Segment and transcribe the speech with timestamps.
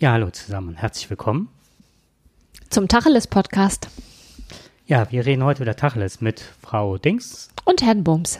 [0.00, 1.48] Ja, hallo zusammen und herzlich willkommen.
[2.70, 3.88] Zum Tacheles-Podcast.
[4.86, 7.48] Ja, wir reden heute über Tacheles mit Frau Dings.
[7.64, 8.38] Und Herrn Bums.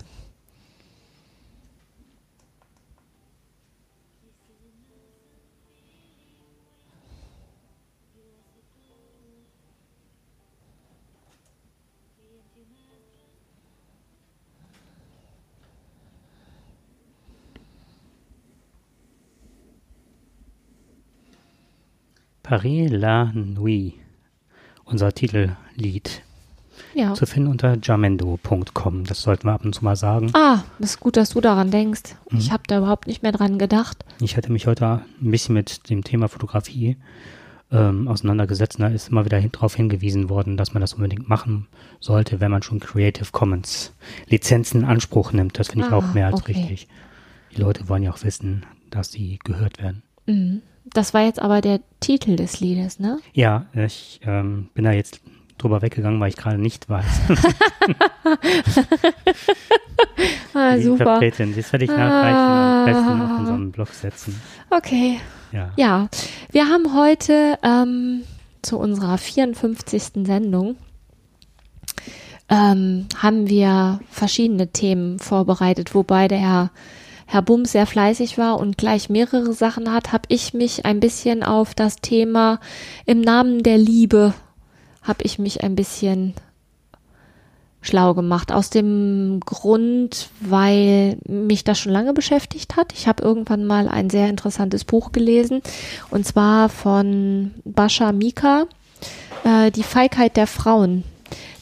[22.53, 23.93] Paris la Nuit.
[24.87, 26.23] Unser Titellied.
[26.95, 27.13] Ja.
[27.13, 29.05] Zu finden unter jamendo.com.
[29.05, 30.31] Das sollten wir ab und zu mal sagen.
[30.33, 32.15] Ah, das ist gut, dass du daran denkst.
[32.31, 32.39] Mhm.
[32.39, 34.03] Ich habe da überhaupt nicht mehr dran gedacht.
[34.23, 36.97] Ich hatte mich heute ein bisschen mit dem Thema Fotografie
[37.71, 38.79] ähm, auseinandergesetzt.
[38.79, 41.67] Und da ist immer wieder hin, darauf hingewiesen worden, dass man das unbedingt machen
[42.01, 43.93] sollte, wenn man schon Creative Commons
[44.27, 45.59] Lizenzen in Anspruch nimmt.
[45.59, 46.53] Das finde ich Ah, auch mehr als okay.
[46.53, 46.89] richtig.
[47.55, 50.03] Die Leute wollen ja auch wissen, dass sie gehört werden.
[50.27, 50.63] Mhm.
[50.93, 53.19] Das war jetzt aber der Titel des Liedes, ne?
[53.33, 55.21] Ja, ich ähm, bin da jetzt
[55.59, 57.05] drüber weggegangen, weil ich gerade nicht weiß.
[60.55, 61.05] Ah, die super.
[61.05, 64.41] Interpretin, das werde ich nachreichen und am besten auf unserem Blog setzen.
[64.71, 65.21] Okay.
[65.53, 65.71] Ja.
[65.77, 66.09] Ja,
[66.51, 68.23] wir haben heute ähm,
[68.63, 70.25] zu unserer 54.
[70.27, 70.77] Sendung
[72.49, 76.71] ähm, haben wir verschiedene Themen vorbereitet, wobei der Herr,
[77.31, 81.43] Herr Bums sehr fleißig war und gleich mehrere Sachen hat, habe ich mich ein bisschen
[81.43, 82.59] auf das Thema
[83.05, 84.33] im Namen der Liebe
[85.03, 86.33] habe ich mich ein bisschen
[87.83, 88.51] schlau gemacht.
[88.51, 92.95] Aus dem Grund, weil mich das schon lange beschäftigt hat.
[92.95, 95.61] Ich habe irgendwann mal ein sehr interessantes Buch gelesen
[96.11, 98.65] und zwar von Bascha Mika,
[99.45, 101.05] äh, Die Feigheit der Frauen.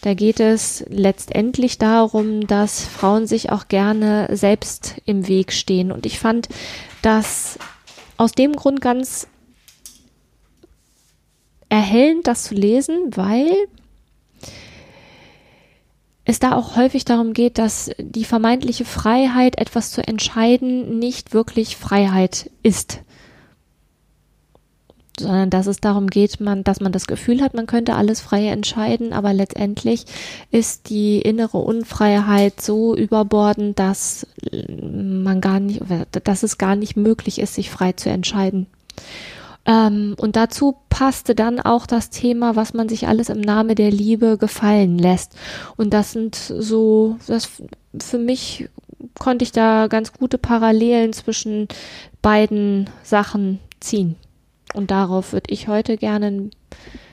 [0.02, 5.90] Da geht es letztendlich darum, dass Frauen sich auch gerne selbst im Weg stehen.
[5.90, 6.48] Und ich fand
[7.02, 7.58] das
[8.16, 9.28] aus dem Grund ganz
[11.68, 13.50] erhellend, das zu lesen, weil
[16.24, 21.76] es da auch häufig darum geht, dass die vermeintliche Freiheit, etwas zu entscheiden, nicht wirklich
[21.76, 23.00] Freiheit ist.
[25.18, 28.48] Sondern dass es darum geht, man, dass man das Gefühl hat, man könnte alles frei
[28.48, 30.04] entscheiden, aber letztendlich
[30.50, 34.26] ist die innere Unfreiheit so überbordend, dass
[34.68, 35.80] man gar nicht,
[36.24, 38.66] dass es gar nicht möglich ist, sich frei zu entscheiden.
[39.66, 43.90] Ähm, und dazu passte dann auch das Thema, was man sich alles im Namen der
[43.90, 45.36] Liebe gefallen lässt.
[45.76, 47.50] Und das sind so, das
[48.00, 48.68] für mich
[49.18, 51.68] konnte ich da ganz gute Parallelen zwischen
[52.22, 54.16] beiden Sachen ziehen.
[54.76, 56.50] Und darauf würde ich heute gerne,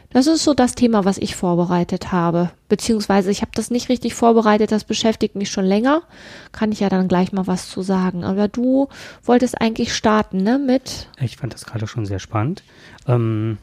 [0.09, 2.51] das ist so das Thema, was ich vorbereitet habe.
[2.68, 6.03] Beziehungsweise ich habe das nicht richtig vorbereitet, das beschäftigt mich schon länger.
[6.51, 8.25] Kann ich ja dann gleich mal was zu sagen.
[8.25, 8.90] Aber du
[9.24, 12.63] wolltest eigentlich starten, ne, mit Ich fand das gerade schon sehr spannend.
[13.07, 13.57] Ähm,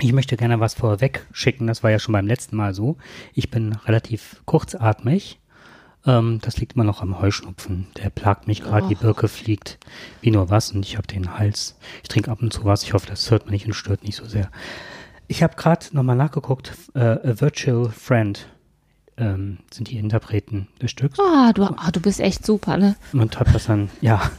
[0.00, 1.66] ich möchte gerne was vorweg schicken.
[1.66, 2.96] Das war ja schon beim letzten Mal so.
[3.34, 5.38] Ich bin relativ kurzatmig.
[6.06, 7.86] Ähm, das liegt immer noch am Heuschnupfen.
[7.96, 8.88] Der plagt mich gerade.
[8.88, 8.94] Die.
[8.94, 9.78] Birke fliegt
[10.20, 11.76] wie nur was und ich habe den Hals.
[12.02, 12.82] Ich trinke ab und zu was.
[12.82, 14.50] Ich hoffe, das hört man nicht und stört nicht so sehr.
[15.28, 16.72] Ich habe gerade nochmal nachgeguckt.
[16.94, 18.46] Äh, A Virtual Friend
[19.16, 21.18] ähm, sind die Interpreten des Stücks.
[21.18, 22.96] Ah, du, ah, du bist echt super, ne?
[23.12, 24.30] Und habe das dann, ja,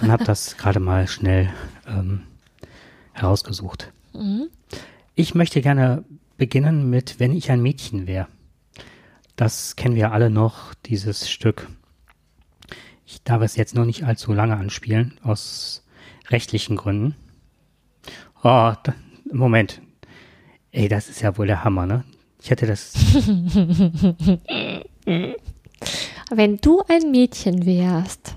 [0.00, 1.50] und habe das gerade mal schnell
[1.86, 2.22] ähm,
[3.12, 3.92] herausgesucht.
[4.12, 4.48] Mhm.
[5.14, 6.04] Ich möchte gerne
[6.36, 8.28] beginnen mit Wenn ich ein Mädchen wäre.
[9.36, 11.68] Das kennen wir alle noch, dieses Stück.
[13.04, 15.84] Ich darf es jetzt noch nicht allzu lange anspielen, aus
[16.28, 17.14] rechtlichen Gründen.
[18.42, 18.72] Oh,
[19.30, 19.82] Moment.
[20.72, 22.04] Ey, das ist ja wohl der Hammer, ne?
[22.42, 22.94] Ich hätte das.
[26.30, 28.36] Wenn du ein Mädchen wärst.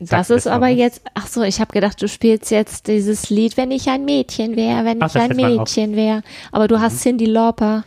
[0.00, 0.76] Das ist aber was.
[0.76, 4.56] jetzt, ach so, ich habe gedacht, du spielst jetzt dieses Lied, wenn ich ein Mädchen
[4.56, 5.36] wäre, wenn Ach, ich ein Mhm.
[5.36, 6.22] Mädchen wäre.
[6.52, 7.84] Aber du hast Cindy Lauper,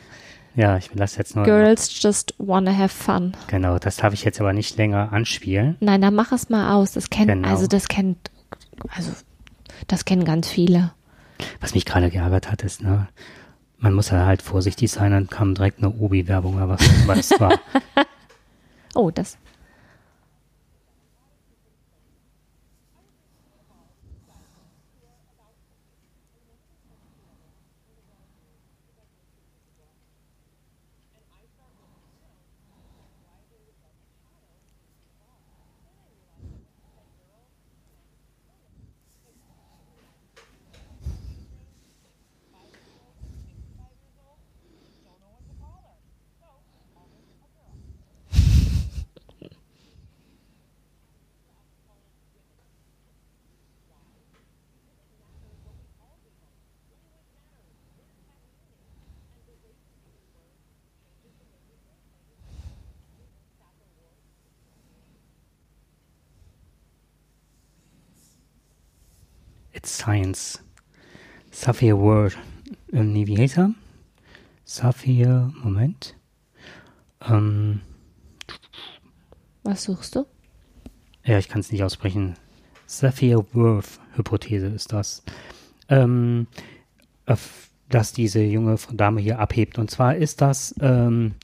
[0.55, 1.45] Ja, ich will das jetzt nur.
[1.45, 3.33] Girls just wanna have fun.
[3.47, 5.75] Genau, das darf ich jetzt aber nicht länger anspielen.
[5.81, 6.93] Nein, dann mach es mal aus.
[6.93, 7.47] Das kennt, Genau.
[7.49, 8.17] also das kennt,
[8.95, 9.11] also
[9.87, 10.93] das kennen ganz viele.
[11.61, 13.07] Was mich gerade geärgert hat, ist, ne,
[13.77, 16.81] man muss ja halt vorsichtig sein, dann kam direkt eine Obi-Werbung oder was
[17.29, 17.59] das war.
[18.95, 19.37] Oh, das.
[69.87, 70.63] Science.
[71.51, 72.37] Sapphire World.
[72.91, 73.71] Ähm, er?
[74.65, 76.15] Sapphire, Moment.
[77.21, 77.81] Ähm,
[79.63, 80.25] Was suchst du?
[81.27, 82.35] ja, ich kann es nicht aussprechen.
[82.85, 85.23] Sapphire-Worth-Hypothese ist das.
[85.89, 86.47] Ähm,
[87.89, 89.77] dass diese junge Dame hier abhebt.
[89.77, 91.35] Und zwar ist das ähm,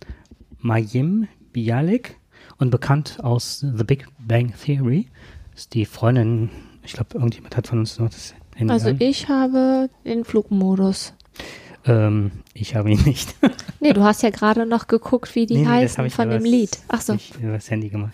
[0.59, 2.17] Mayim Bialik
[2.57, 5.09] und bekannt aus The Big Bang Theory.
[5.53, 6.49] Ist die Freundin,
[6.83, 8.97] ich glaube, irgendjemand hat von uns noch das Handy Also an.
[8.99, 11.13] ich habe den Flugmodus.
[11.85, 13.35] Ähm, ich habe ihn nicht.
[13.79, 16.45] Nee, du hast ja gerade noch geguckt, wie die Nee, nee, heißen habe von dem
[16.45, 16.79] Lied.
[16.87, 17.15] Ach so.
[17.15, 18.13] Ich über das Handy gemacht.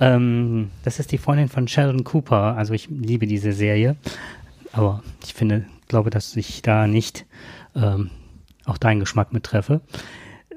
[0.00, 2.54] Ähm, das ist die Freundin von Sheldon Cooper.
[2.58, 3.96] Also ich liebe diese Serie.
[4.72, 7.24] Aber ich finde, glaube, dass ich da nicht
[7.74, 8.10] ähm,
[8.66, 9.80] auch deinen Geschmack mittreffe.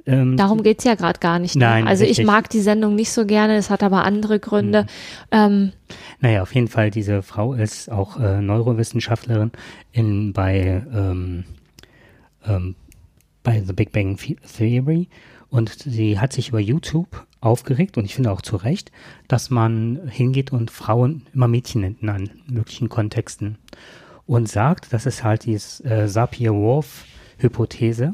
[0.06, 1.56] Ähm, Darum geht's ja gerade gar nicht.
[1.56, 1.65] ne?
[1.65, 2.25] Nein, also ich richtig.
[2.25, 4.86] mag die Sendung nicht so gerne, es hat aber andere Gründe.
[5.31, 5.71] Ähm,
[6.19, 9.51] Naja, auf jeden Fall, diese Frau ist auch äh, Neurowissenschaftlerin
[9.92, 11.44] in, bei, ähm,
[12.48, 12.75] ähm,
[13.44, 15.07] bei The Big Bang The- Theory
[15.50, 18.92] und sie hat sich über YouTube aufgeregt und ich finde auch zu Recht,
[19.27, 23.57] dass man hingeht und Frauen immer Mädchen nennt in allen möglichen Kontexten
[24.27, 28.13] und sagt, das ist halt dieses äh, Sapir-Whorf-Hypothese,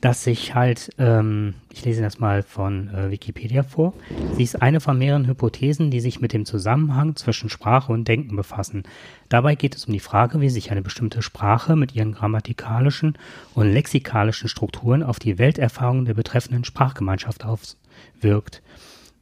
[0.00, 3.94] dass sich halt, ähm, ich lese das mal von äh, Wikipedia vor,
[4.34, 8.36] sie ist eine von mehreren Hypothesen, die sich mit dem Zusammenhang zwischen Sprache und Denken
[8.36, 8.84] befassen.
[9.28, 13.16] Dabei geht es um die Frage, wie sich eine bestimmte Sprache mit ihren grammatikalischen
[13.54, 18.62] und lexikalischen Strukturen auf die Welterfahrung der betreffenden Sprachgemeinschaft auswirkt.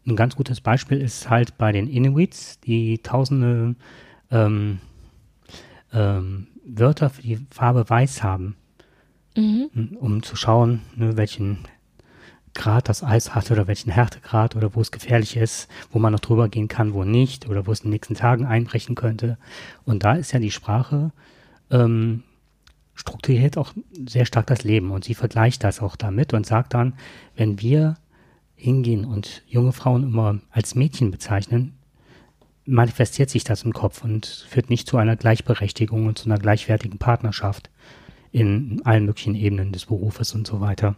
[0.07, 3.75] Ein ganz gutes Beispiel ist halt bei den Inuits, die tausende
[4.31, 4.81] ähm,
[5.93, 8.57] ähm, Wörter für die Farbe weiß haben,
[9.37, 9.97] mhm.
[9.99, 11.59] um zu schauen, ne, welchen
[12.55, 16.21] Grad das Eis hat oder welchen Härtegrad oder wo es gefährlich ist, wo man noch
[16.21, 19.39] drüber gehen kann, wo nicht oder wo es in den nächsten Tagen einbrechen könnte.
[19.85, 21.11] Und da ist ja die Sprache
[21.71, 22.23] ähm,
[22.95, 23.73] strukturiert auch
[24.07, 26.95] sehr stark das Leben und sie vergleicht das auch damit und sagt dann,
[27.35, 27.97] wenn wir
[28.55, 31.75] hingehen und junge Frauen immer als Mädchen bezeichnen,
[32.67, 36.99] manifestiert sich das im Kopf und führt nicht zu einer Gleichberechtigung und zu einer gleichwertigen
[36.99, 37.69] Partnerschaft
[38.35, 40.97] in allen möglichen Ebenen des Berufes und so weiter.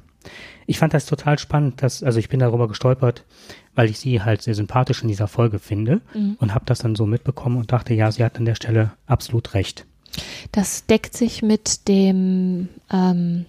[0.67, 3.25] Ich fand das total spannend, dass, also ich bin darüber gestolpert,
[3.75, 6.01] weil ich sie halt sehr sympathisch in dieser Folge finde
[6.41, 9.53] und habe das dann so mitbekommen und dachte, ja, sie hat an der Stelle absolut
[9.53, 9.85] recht.
[10.51, 13.45] Das deckt sich mit dem, ähm,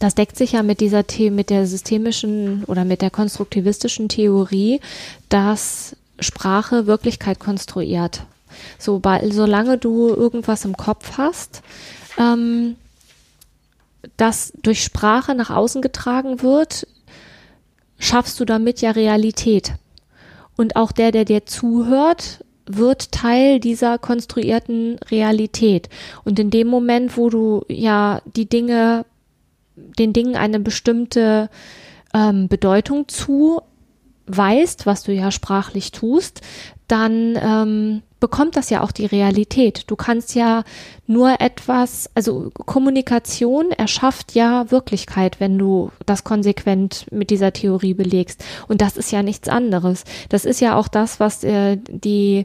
[0.00, 4.80] das deckt sich ja mit dieser The mit der systemischen oder mit der konstruktivistischen Theorie,
[5.28, 8.26] dass Sprache Wirklichkeit konstruiert.
[8.78, 11.62] Sobald, solange du irgendwas im Kopf hast,
[12.18, 12.76] ähm,
[14.16, 16.86] das durch Sprache nach außen getragen wird,
[17.98, 19.74] schaffst du damit ja Realität.
[20.56, 25.88] Und auch der, der dir zuhört, wird Teil dieser konstruierten Realität.
[26.24, 29.04] Und in dem Moment, wo du ja die Dinge,
[29.76, 31.50] den Dingen eine bestimmte
[32.14, 36.42] ähm, Bedeutung zuweist, was du ja sprachlich tust,
[36.90, 39.84] dann ähm, bekommt das ja auch die Realität.
[39.86, 40.64] Du kannst ja
[41.06, 48.44] nur etwas, also Kommunikation erschafft ja Wirklichkeit, wenn du das konsequent mit dieser Theorie belegst.
[48.68, 50.04] Und das ist ja nichts anderes.
[50.28, 52.44] Das ist ja auch das, was äh, die,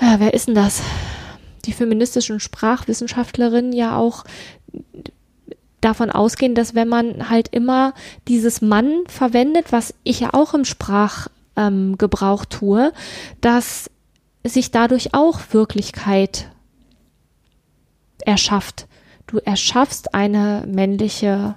[0.00, 0.82] ja, wer ist denn das?
[1.64, 4.24] Die feministischen Sprachwissenschaftlerinnen ja auch
[5.80, 7.94] davon ausgehen, dass wenn man halt immer
[8.26, 12.92] dieses Mann verwendet, was ich ja auch im Sprachgebrauch ähm, Gebrauch tue,
[13.40, 13.90] dass
[14.44, 16.50] sich dadurch auch Wirklichkeit
[18.24, 18.86] erschafft.
[19.26, 21.56] Du erschaffst eine männliche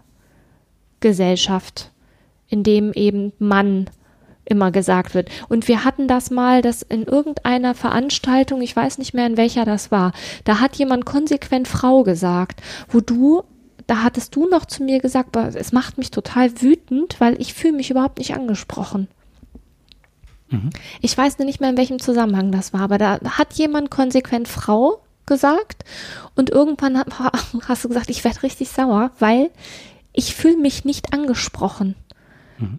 [0.99, 1.91] Gesellschaft,
[2.47, 3.89] in dem eben Mann
[4.43, 5.29] immer gesagt wird.
[5.47, 9.63] Und wir hatten das mal, dass in irgendeiner Veranstaltung, ich weiß nicht mehr in welcher
[9.63, 10.11] das war,
[10.43, 13.43] da hat jemand konsequent Frau gesagt, wo du,
[13.87, 17.53] da hattest du noch zu mir gesagt, "Boah, es macht mich total wütend, weil ich
[17.53, 19.07] fühle mich überhaupt nicht angesprochen.
[21.01, 25.01] Ich weiß nicht mehr, in welchem Zusammenhang das war, aber da hat jemand konsequent Frau
[25.25, 25.85] gesagt
[26.35, 27.31] und irgendwann ha-
[27.67, 29.49] hast du gesagt, ich werde richtig sauer, weil
[30.13, 31.95] ich fühle mich nicht angesprochen.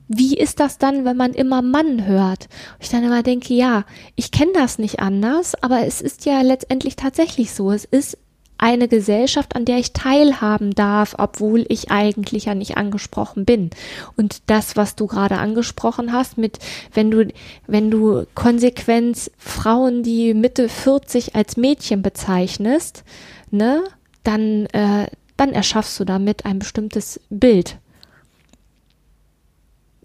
[0.06, 2.44] Wie ist das dann, wenn man immer Mann hört?
[2.74, 6.40] Und ich dann immer denke, ja, ich kenne das nicht anders, aber es ist ja
[6.42, 7.72] letztendlich tatsächlich so.
[7.72, 8.16] Es ist
[8.62, 13.70] eine Gesellschaft, an der ich teilhaben darf, obwohl ich eigentlich ja nicht angesprochen bin.
[14.16, 16.60] Und das, was du gerade angesprochen hast, mit
[16.94, 17.26] wenn du,
[17.66, 23.02] wenn du konsequent Frauen, die Mitte 40 als Mädchen bezeichnest,
[23.50, 23.82] ne,
[24.22, 27.78] dann, äh, dann erschaffst du damit ein bestimmtes Bild.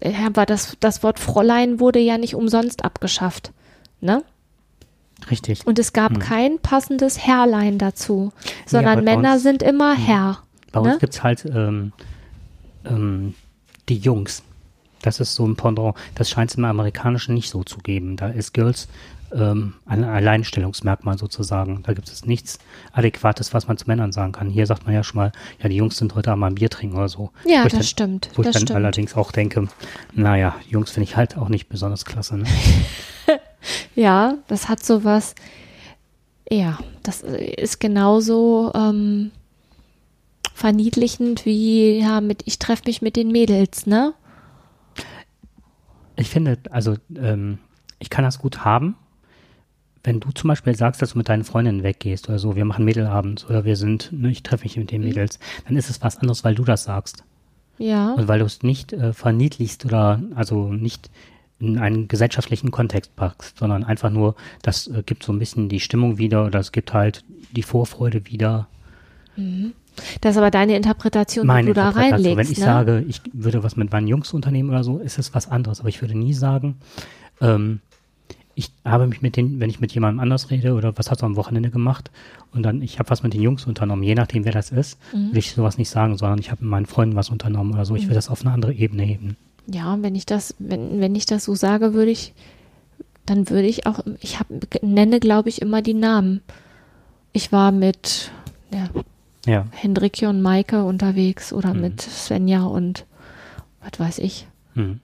[0.02, 3.52] Ja, aber das, das Wort Fräulein wurde ja nicht umsonst abgeschafft.
[4.00, 4.24] Ne?
[5.30, 5.66] Richtig.
[5.66, 6.18] Und es gab Hm.
[6.20, 8.32] kein passendes Herrlein dazu,
[8.66, 10.04] sondern bei Männer uns- sind immer Hm.
[10.04, 10.38] Herr.
[10.72, 10.98] Bei uns Ne?
[11.00, 11.92] gibt's halt ähm,
[12.84, 13.34] ähm,
[13.88, 14.42] die Jungs.
[15.02, 15.94] Das ist so ein Pendant.
[16.14, 18.16] Das scheint es im Amerikanischen nicht so zu geben.
[18.16, 18.88] Da ist Girls
[19.32, 21.82] ähm, ein Alleinstellungsmerkmal sozusagen.
[21.84, 22.58] Da gibt es nichts
[22.92, 24.48] Adäquates, was man zu Männern sagen kann.
[24.48, 25.32] Hier sagt man ja schon mal,
[25.62, 27.30] ja, die Jungs sind heute Abend mal ein Bier trinken oder so.
[27.44, 28.30] Ja, ich das dann, stimmt.
[28.34, 28.76] Wo ich Das dann stimmt.
[28.76, 29.68] allerdings auch denke,
[30.14, 32.38] naja, Jungs finde ich halt auch nicht besonders klasse.
[32.38, 32.44] Ne?
[33.98, 35.34] Ja, das hat sowas.
[36.48, 39.32] Ja, das ist genauso ähm,
[40.54, 44.14] verniedlichend wie ja mit ich treffe mich mit den Mädels, ne?
[46.14, 47.58] Ich finde, also ähm,
[47.98, 48.94] ich kann das gut haben,
[50.04, 52.84] wenn du zum Beispiel sagst, dass du mit deinen Freundinnen weggehst oder so, wir machen
[52.84, 56.18] Mädelabend oder wir sind, ne, ich treffe mich mit den Mädels, dann ist es was
[56.18, 57.24] anderes, weil du das sagst.
[57.78, 58.12] Ja.
[58.12, 61.10] Und weil du es nicht äh, verniedlichst oder also nicht
[61.60, 65.80] in einen gesellschaftlichen Kontext packst, sondern einfach nur, das äh, gibt so ein bisschen die
[65.80, 68.68] Stimmung wieder oder es gibt halt die Vorfreude wieder.
[70.20, 72.36] Das ist aber deine Interpretation, die du da reinlegst.
[72.36, 72.64] Wenn ich ne?
[72.64, 75.80] sage, ich würde was mit meinen Jungs unternehmen oder so, ist es was anderes.
[75.80, 76.76] Aber ich würde nie sagen,
[77.40, 77.80] ähm,
[78.54, 81.26] ich habe mich mit den, wenn ich mit jemandem anders rede oder was hast du
[81.26, 82.10] am Wochenende gemacht
[82.52, 85.28] und dann, ich habe was mit den Jungs unternommen, je nachdem wer das ist, Mhm.
[85.28, 87.94] würde ich sowas nicht sagen, sondern ich habe mit meinen Freunden was unternommen oder so.
[87.94, 89.36] Ich würde das auf eine andere Ebene heben.
[89.70, 92.32] Ja, wenn ich das, wenn, wenn ich das so sage, würde ich,
[93.26, 94.46] dann würde ich auch, ich hab,
[94.82, 96.40] nenne, glaube ich, immer die Namen.
[97.32, 98.30] Ich war mit
[98.72, 98.88] ja,
[99.46, 101.80] Ja, Hendrikje und Maike unterwegs oder Mhm.
[101.82, 103.04] mit Svenja und
[103.82, 104.46] was weiß ich.
[104.74, 105.00] hm.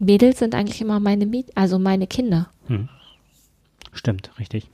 [0.00, 2.48] Mädels sind eigentlich immer meine Miet, also meine Kinder.
[2.68, 2.88] Hm.
[3.92, 4.68] Stimmt, richtig.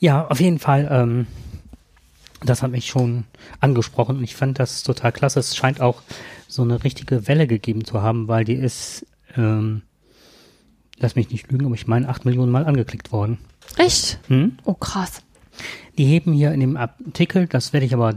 [0.00, 1.26] Ja, auf jeden Fall, ähm,
[2.44, 3.24] das hat mich schon
[3.60, 5.40] angesprochen und ich fand das total klasse.
[5.40, 6.02] Es scheint auch
[6.48, 9.82] so eine richtige Welle gegeben zu haben, weil die ist, ähm,
[10.98, 13.38] lass mich nicht lügen, aber ich meine, acht Millionen Mal angeklickt worden.
[13.76, 14.18] Echt?
[14.28, 14.58] Hm?
[14.64, 15.22] Oh, krass.
[15.96, 18.14] Die heben hier in dem Artikel, das werde ich aber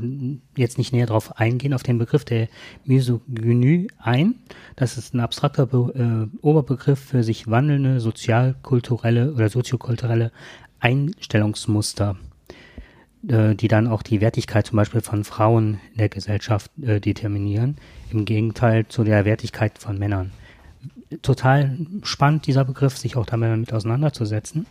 [0.55, 2.47] jetzt nicht näher drauf eingehen, auf den Begriff der
[2.85, 4.35] Misogynie ein.
[4.75, 10.31] Das ist ein abstrakter Be äh, Oberbegriff für sich wandelnde sozialkulturelle oder soziokulturelle
[10.79, 12.17] Einstellungsmuster,
[13.23, 17.77] die dann auch die Wertigkeit zum Beispiel von Frauen in der Gesellschaft äh, determinieren,
[18.11, 20.31] im Gegenteil zu der Wertigkeit von Männern.
[21.21, 24.65] Total spannend, dieser Begriff, sich auch damit auseinanderzusetzen.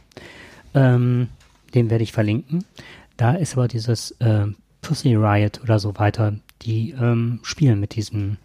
[0.75, 1.29] Ähm,
[1.75, 2.65] den werde ich verlinken.
[3.17, 4.47] Da ist aber dieses äh,
[4.83, 8.37] Pussy Riot oder so weiter, die ähm, spielen mit diesem,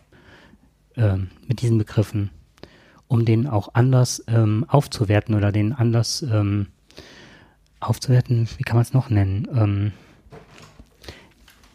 [0.95, 2.31] ähm, mit diesen Begriffen,
[3.07, 6.67] um den auch anders ähm, aufzuwerten oder den anders ähm,
[7.81, 9.47] aufzuwerten, wie kann man es noch nennen?
[9.53, 9.91] Ähm,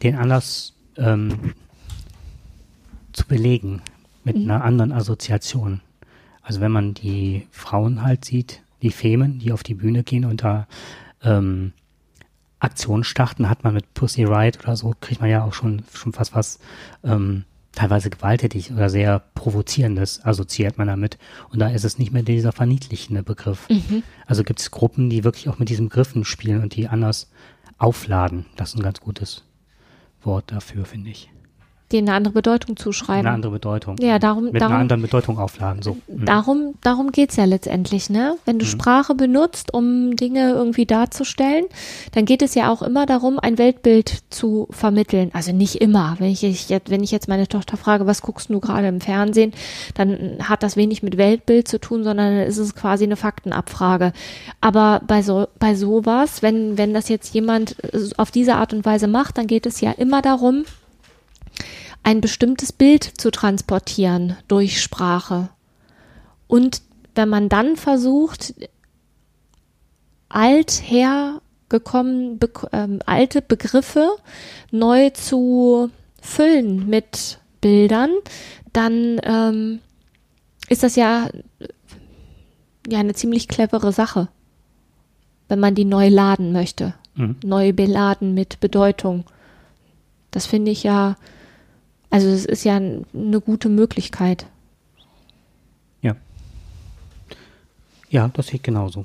[0.03, 1.55] den anders ähm,
[3.13, 3.83] zu belegen
[4.25, 5.81] mit einer anderen Assoziation.
[6.43, 10.43] Also wenn man die Frauen halt sieht, die Femen, die auf die Bühne gehen und
[10.43, 10.67] da
[11.23, 11.73] ähm,
[12.59, 16.13] Aktionen starten, hat man mit Pussy Riot oder so, kriegt man ja auch schon, schon
[16.13, 16.59] fast was
[17.05, 17.45] ähm,
[17.77, 21.19] teilweise gewalttätig oder sehr provozierendes assoziiert man damit.
[21.51, 23.69] Und da ist es nicht mehr dieser verniedlichende Begriff.
[24.27, 27.31] Also gibt es Gruppen, die wirklich auch mit diesen Begriffen spielen und die anders
[27.79, 28.47] aufladen.
[28.57, 29.45] Das ist ein ganz gutes
[30.23, 31.31] Wort dafür, finde ich.
[31.93, 33.27] Denen eine andere Bedeutung zuschreiben.
[33.27, 33.97] Eine andere Bedeutung.
[34.01, 35.83] Ja, darum- Mit darum- einer anderen Bedeutung aufladen.
[35.83, 35.97] So.
[36.09, 36.25] Mhm.
[36.25, 38.37] Darum, darum geht's ja letztendlich, ne?
[38.45, 41.65] Wenn du Sprache benutzt, um Dinge irgendwie darzustellen,
[42.13, 45.31] dann geht es ja auch immer darum, ein Weltbild zu vermitteln.
[45.33, 46.17] Also nicht immer.
[46.19, 49.01] Wenn ich, ich jetzt, wenn ich jetzt meine Tochter frage, was guckst du gerade im
[49.01, 49.53] Fernsehen,
[49.95, 54.13] dann hat das wenig mit Weltbild zu tun, sondern ist es quasi eine Faktenabfrage.
[54.61, 58.85] Aber bei so, bei sowas, wenn, wenn das jetzt jemand äh, auf diese Art und
[58.85, 60.65] Weise macht, dann geht es ja immer darum,
[62.07, 65.49] ein bestimmtes Bild zu transportieren durch Sprache.
[66.47, 66.83] Und
[67.17, 68.55] wenn man dann versucht,
[70.29, 74.09] althergekommen, be ähm, alte Begriffe
[74.71, 75.91] neu zu
[76.23, 78.11] füllen mit Bildern,
[78.73, 79.81] dann ähm,
[80.69, 81.29] ist das ja,
[82.89, 84.29] ja eine ziemlich clevere Sache,
[85.49, 86.95] wenn man die neu laden möchte.
[87.17, 87.35] Mhm.
[87.43, 89.25] Neu beladen mit Bedeutung.
[90.31, 91.17] Das finde ich ja,
[92.11, 94.47] also es ist ja eine gute Möglichkeit.
[96.03, 96.17] Ja.
[98.11, 99.05] Ja, das sehe ich genauso.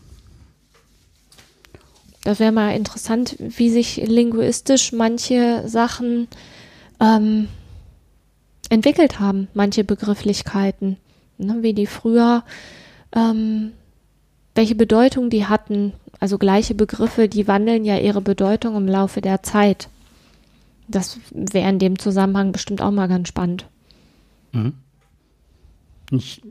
[2.23, 6.27] Das wäre mal interessant, wie sich linguistisch manche Sachen
[6.99, 7.47] ähm,
[8.69, 10.97] entwickelt haben, manche Begrifflichkeiten,
[11.39, 12.43] ne, wie die früher,
[13.13, 13.71] ähm,
[14.53, 15.93] welche Bedeutung die hatten.
[16.19, 19.89] Also gleiche Begriffe, die wandeln ja ihre Bedeutung im Laufe der Zeit.
[20.91, 23.65] Das wäre in dem Zusammenhang bestimmt auch mal ganz spannend.
[24.51, 24.73] Mhm.
[26.13, 26.41] Ich,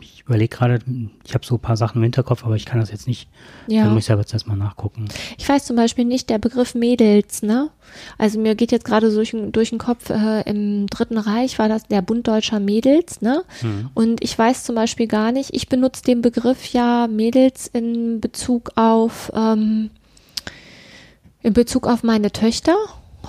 [0.00, 0.80] ich überlege gerade,
[1.24, 3.26] ich habe so ein paar Sachen im Hinterkopf, aber ich kann das jetzt nicht.
[3.68, 3.84] Ja.
[3.84, 5.06] Da muss ich aber jetzt erstmal nachgucken.
[5.38, 7.70] Ich weiß zum Beispiel nicht, der Begriff Mädels, ne?
[8.18, 11.84] Also mir geht jetzt gerade durch, durch den Kopf, äh, im Dritten Reich war das
[11.84, 13.44] der Bund deutscher Mädels, ne?
[13.62, 13.88] Mhm.
[13.94, 18.72] Und ich weiß zum Beispiel gar nicht, ich benutze den Begriff ja Mädels in Bezug
[18.76, 19.88] auf, ähm,
[21.42, 22.76] in Bezug auf meine Töchter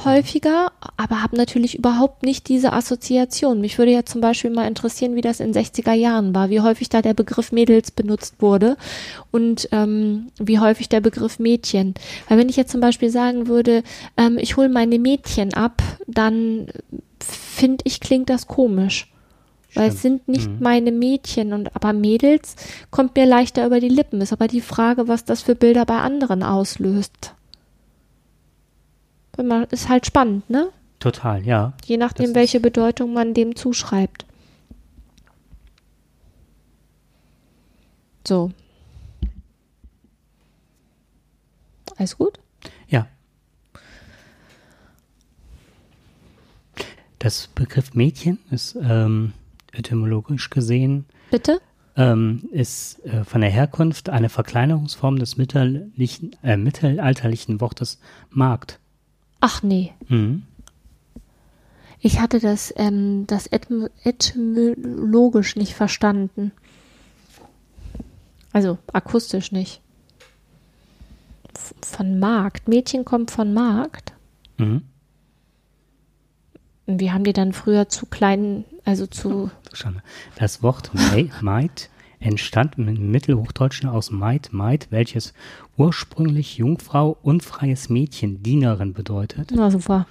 [0.05, 3.61] häufiger, aber habe natürlich überhaupt nicht diese Assoziation.
[3.61, 6.89] Mich würde ja zum Beispiel mal interessieren, wie das in 60er Jahren war, wie häufig
[6.89, 8.77] da der Begriff Mädels benutzt wurde
[9.31, 11.93] und ähm, wie häufig der Begriff Mädchen.
[12.27, 13.83] Weil wenn ich jetzt zum Beispiel sagen würde,
[14.17, 16.67] ähm, ich hole meine Mädchen ab, dann
[17.19, 19.11] finde ich, klingt das komisch.
[19.73, 20.57] Weil es sind nicht Mhm.
[20.59, 22.55] meine Mädchen und aber Mädels
[22.89, 24.21] kommt mir leichter über die Lippen.
[24.21, 27.33] Ist aber die Frage, was das für Bilder bei anderen auslöst.
[29.37, 30.69] Wenn man- Ist halt spannend, ne?
[30.99, 31.73] Total, ja.
[31.85, 34.25] Je nachdem, Das welche Bedeutung man dem zuschreibt.
[38.27, 38.51] So.
[41.97, 42.39] Alles gut?
[42.89, 43.07] Ja.
[47.19, 49.33] Das Begriff Mädchen ist ähm,
[49.71, 51.59] etymologisch gesehen Bitte?
[51.95, 58.79] ähm, ist äh, von der Herkunft eine Verkleinerungsform des mittelalterlichen, äh, mittelalterlichen Wortes Magd.
[59.39, 59.93] Ach nee.
[60.07, 60.43] Mhm.
[61.99, 66.51] Ich hatte das, ähm, das etym etymologisch nicht verstanden.
[68.53, 69.81] Also akustisch nicht.
[71.55, 72.67] F von Markt.
[72.67, 74.13] Mädchen kommt von Markt.
[74.57, 74.83] Mhm.
[76.85, 79.51] Und wie haben die dann früher zu kleinen, also zu.
[79.73, 80.01] Schande.
[80.35, 85.33] Das Wort Mai- Maid entstand im Mittelhochdeutschen aus Maid, Maid, welches
[85.77, 89.51] ursprünglich Jungfrau, unfreies Mädchen, Dienerin bedeutet.
[89.53, 90.07] Na super.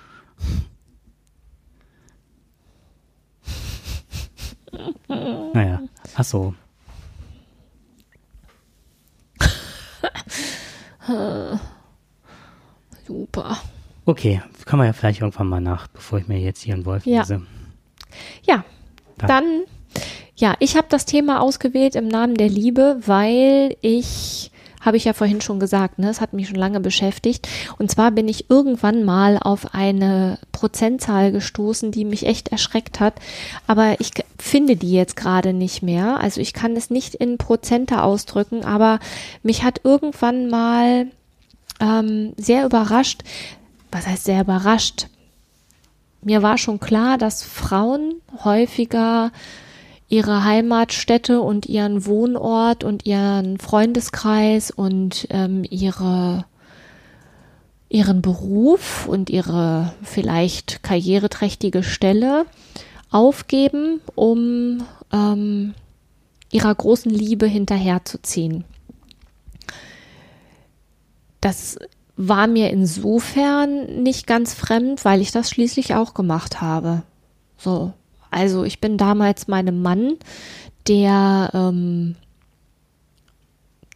[5.08, 5.80] Naja,
[6.16, 6.54] ach so.
[13.06, 13.56] Super.
[14.04, 17.06] Okay, kann man ja vielleicht irgendwann mal nach, bevor ich mir jetzt hier einen Wolf
[17.06, 17.20] Ja.
[17.20, 17.42] lese.
[18.44, 18.64] Ja,
[19.18, 19.62] Da- dann,
[20.36, 25.14] ja, ich habe das Thema ausgewählt im Namen der Liebe, weil ich, habe ich ja
[25.14, 27.48] vorhin schon gesagt, ne, es hat mich schon lange beschäftigt.
[27.78, 33.14] Und zwar bin ich irgendwann mal auf eine Prozentzahl gestoßen, die mich echt erschreckt hat.
[33.66, 36.20] Aber ich finde die jetzt gerade nicht mehr.
[36.20, 39.00] Also ich kann es nicht in Prozente ausdrücken, aber
[39.42, 41.06] mich hat irgendwann mal
[41.80, 43.22] ähm, sehr überrascht.
[43.90, 45.08] Was heißt sehr überrascht?
[46.26, 49.30] mir war schon klar, dass Frauen häufiger
[50.08, 56.44] ihre Heimatstätte und ihren Wohnort und ihren Freundeskreis und ähm, ihre
[57.88, 62.46] ihren Beruf und ihre vielleicht karriereträchtige Stelle
[63.10, 65.74] aufgeben, um ähm,
[66.50, 68.64] ihrer großen Liebe hinterherzuziehen.
[71.40, 71.78] Das
[72.16, 77.02] war mir insofern nicht ganz fremd, weil ich das schließlich auch gemacht habe.
[77.58, 77.92] So,
[78.36, 80.16] also ich bin damals meinem Mann,
[80.86, 82.16] der ähm,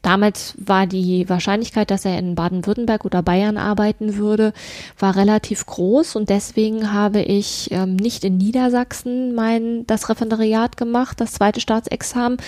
[0.00, 4.54] damals war die Wahrscheinlichkeit, dass er in Baden-Württemberg oder Bayern arbeiten würde,
[4.98, 6.16] war relativ groß.
[6.16, 12.38] Und deswegen habe ich ähm, nicht in Niedersachsen mein das Referendariat gemacht, das zweite Staatsexamen,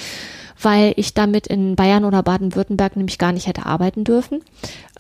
[0.61, 4.41] weil ich damit in Bayern oder Baden-Württemberg nämlich gar nicht hätte arbeiten dürfen.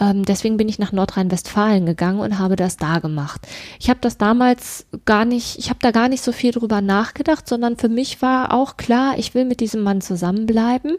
[0.01, 3.47] Ähm, deswegen bin ich nach Nordrhein-Westfalen gegangen und habe das da gemacht.
[3.79, 7.49] Ich habe das damals gar nicht, ich habe da gar nicht so viel drüber nachgedacht,
[7.49, 10.97] sondern für mich war auch klar, ich will mit diesem Mann zusammenbleiben.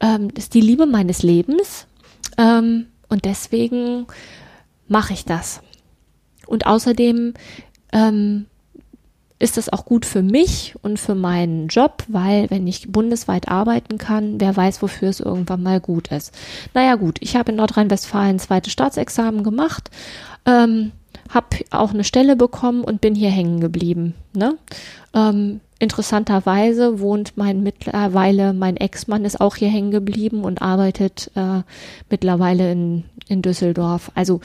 [0.00, 1.86] Ähm, das ist die Liebe meines Lebens.
[2.36, 4.06] Ähm, und deswegen
[4.86, 5.60] mache ich das.
[6.46, 7.34] Und außerdem
[7.92, 8.46] ähm,
[9.38, 13.98] ist das auch gut für mich und für meinen Job, weil wenn ich bundesweit arbeiten
[13.98, 16.36] kann, wer weiß, wofür es irgendwann mal gut ist.
[16.74, 19.90] Naja gut, ich habe in Nordrhein-Westfalen ein zweites Staatsexamen gemacht,
[20.44, 20.92] ähm,
[21.28, 24.14] habe auch eine Stelle bekommen und bin hier hängen geblieben.
[24.32, 24.56] Ne?
[25.14, 31.62] Ähm, interessanterweise wohnt mein mittlerweile, mein Ex-Mann ist auch hier hängen geblieben und arbeitet äh,
[32.10, 34.10] mittlerweile in, in Düsseldorf.
[34.14, 34.40] Also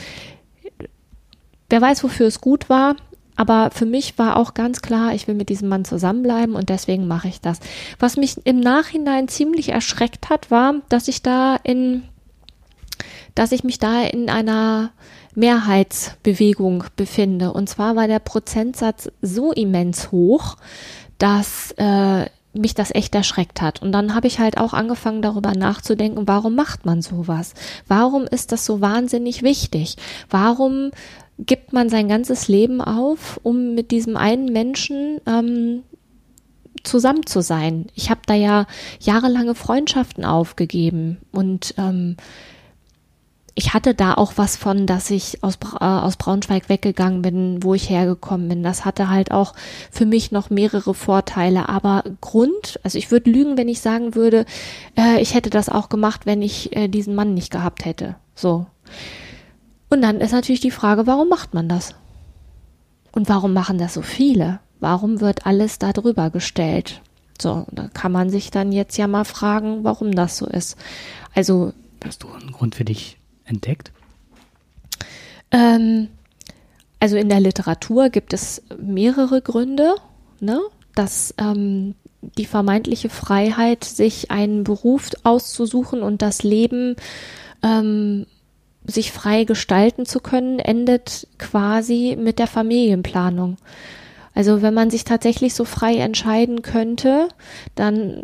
[1.69, 2.95] wer weiß, wofür es gut war.
[3.35, 7.07] Aber für mich war auch ganz klar, ich will mit diesem Mann zusammenbleiben und deswegen
[7.07, 7.59] mache ich das.
[7.99, 12.03] Was mich im Nachhinein ziemlich erschreckt hat, war, dass ich da in,
[13.35, 14.91] dass ich mich da in einer
[15.35, 17.53] Mehrheitsbewegung befinde.
[17.53, 20.57] Und zwar war der Prozentsatz so immens hoch,
[21.17, 23.81] dass äh, mich das echt erschreckt hat.
[23.81, 27.53] Und dann habe ich halt auch angefangen darüber nachzudenken, warum macht man sowas?
[27.87, 29.97] Warum ist das so wahnsinnig wichtig?
[30.29, 30.91] Warum
[31.39, 35.83] gibt man sein ganzes Leben auf, um mit diesem einen Menschen ähm,
[36.83, 37.87] zusammen zu sein.
[37.95, 38.67] Ich habe da ja
[38.99, 42.17] jahrelange Freundschaften aufgegeben und ähm,
[43.55, 47.75] ich hatte da auch was von, dass ich aus, äh, aus Braunschweig weggegangen bin, wo
[47.75, 48.63] ich hergekommen bin.
[48.63, 49.53] Das hatte halt auch
[49.91, 51.69] für mich noch mehrere Vorteile.
[51.69, 54.45] Aber Grund, also ich würde lügen, wenn ich sagen würde,
[54.97, 58.15] äh, ich hätte das auch gemacht, wenn ich äh, diesen Mann nicht gehabt hätte.
[58.33, 58.65] So.
[59.93, 61.93] Und dann ist natürlich die Frage, warum macht man das?
[63.11, 64.59] Und warum machen das so viele?
[64.79, 67.03] Warum wird alles da drüber gestellt?
[67.39, 70.77] So, da kann man sich dann jetzt ja mal fragen, warum das so ist.
[71.35, 71.73] Also.
[72.03, 73.91] Hast du einen Grund für dich entdeckt?
[75.51, 76.07] Ähm,
[76.99, 79.93] also in der Literatur gibt es mehrere Gründe,
[80.39, 80.59] ne,
[80.95, 81.93] dass ähm,
[82.39, 86.95] die vermeintliche Freiheit, sich einen Beruf auszusuchen und das Leben
[87.61, 88.25] ähm,
[88.85, 93.57] sich frei gestalten zu können, endet quasi mit der Familienplanung.
[94.35, 97.29] Also wenn man sich tatsächlich so frei entscheiden könnte,
[97.75, 98.23] dann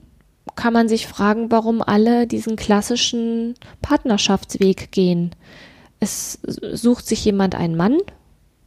[0.55, 5.31] kann man sich fragen, warum alle diesen klassischen Partnerschaftsweg gehen.
[5.99, 7.97] Es sucht sich jemand einen Mann,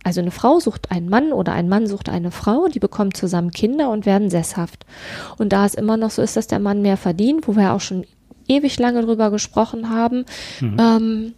[0.05, 3.51] also eine Frau sucht einen Mann oder ein Mann sucht eine Frau, die bekommen zusammen
[3.51, 4.85] Kinder und werden sesshaft.
[5.39, 7.81] Und da es immer noch so ist, dass der Mann mehr verdient, wo wir auch
[7.81, 8.05] schon
[8.49, 10.25] ewig lange drüber gesprochen haben,
[10.61, 10.77] mhm.
[10.81, 11.35] ähm,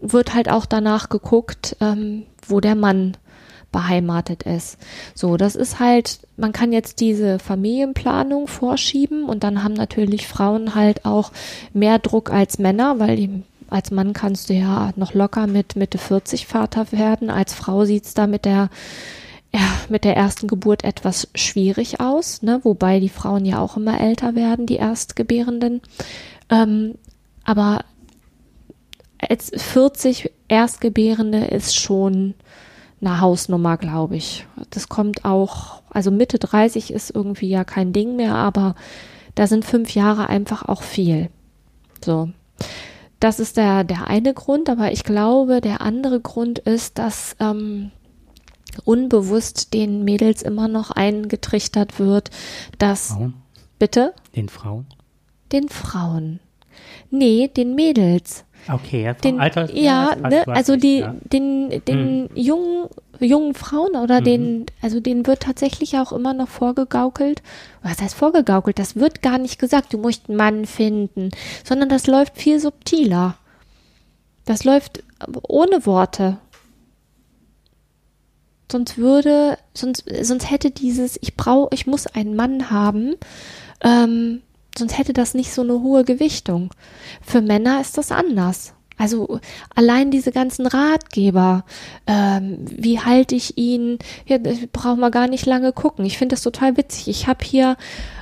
[0.00, 3.16] wird halt auch danach geguckt, ähm, wo der Mann
[3.72, 4.78] beheimatet ist.
[5.14, 10.74] So, das ist halt, man kann jetzt diese Familienplanung vorschieben und dann haben natürlich Frauen
[10.74, 11.32] halt auch
[11.72, 15.98] mehr Druck als Männer, weil die, als Mann kannst du ja noch locker mit Mitte
[15.98, 17.30] 40 Vater werden.
[17.30, 18.70] Als Frau sieht's da mit der
[19.52, 22.60] ja, mit der ersten Geburt etwas schwierig aus, ne?
[22.62, 25.80] wobei die Frauen ja auch immer älter werden, die Erstgebärenden.
[26.50, 26.94] Ähm,
[27.42, 27.84] aber
[29.28, 32.34] als 40 Erstgebärende ist schon
[33.00, 34.46] eine Hausnummer, glaube ich.
[34.70, 38.74] Das kommt auch, also Mitte 30 ist irgendwie ja kein Ding mehr, aber
[39.34, 41.30] da sind fünf Jahre einfach auch viel.
[42.04, 42.30] So.
[43.20, 47.90] Das ist der, der eine Grund, aber ich glaube, der andere Grund ist, dass ähm,
[48.84, 52.30] unbewusst den Mädels immer noch eingetrichtert wird,
[52.78, 53.08] dass.
[53.08, 53.34] Frauen?
[53.78, 54.14] Bitte?
[54.34, 54.86] Den Frauen?
[55.52, 56.40] Den Frauen.
[57.10, 58.44] Nee, den Mädels.
[58.68, 59.74] Okay, ja, den, Alter.
[59.74, 61.14] Ja, ne, also die, ja.
[61.32, 62.36] den, den hm.
[62.36, 64.24] jungen, jungen Frauen oder mhm.
[64.24, 67.42] den, also denen wird tatsächlich auch immer noch vorgegaukelt.
[67.82, 68.78] Was heißt vorgegaukelt?
[68.78, 71.30] Das wird gar nicht gesagt, du musst einen Mann finden,
[71.64, 73.36] sondern das läuft viel subtiler.
[74.44, 75.02] Das läuft
[75.42, 76.38] ohne Worte.
[78.70, 83.16] Sonst würde, sonst, sonst hätte dieses, ich brauche, ich muss einen Mann haben,
[83.82, 84.42] ähm,
[84.80, 86.70] sonst hätte das nicht so eine hohe Gewichtung.
[87.22, 88.74] Für Männer ist das anders.
[89.00, 89.40] Also
[89.74, 91.64] allein diese ganzen Ratgeber,
[92.06, 94.36] ähm, wie halte ich ihn, ja,
[94.72, 96.04] brauchen wir gar nicht lange gucken.
[96.04, 97.08] Ich finde das total witzig.
[97.08, 97.78] Ich habe hier